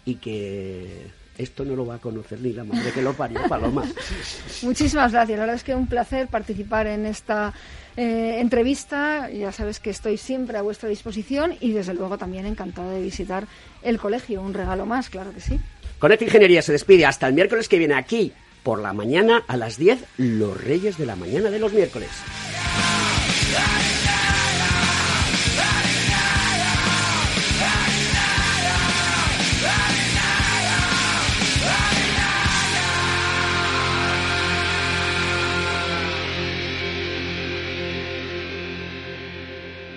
[0.06, 1.08] y que
[1.40, 3.86] esto no lo va a conocer ni la madre que lo parió, Paloma.
[4.62, 5.38] Muchísimas gracias.
[5.38, 7.54] La verdad es que es un placer participar en esta
[7.96, 9.30] eh, entrevista.
[9.30, 13.48] Ya sabes que estoy siempre a vuestra disposición y desde luego también encantada de visitar
[13.82, 14.42] el colegio.
[14.42, 15.60] Un regalo más, claro que sí.
[15.98, 19.78] Conecta Ingeniería se despide hasta el miércoles que viene aquí por la mañana a las
[19.78, 22.10] 10, los Reyes de la Mañana de los miércoles.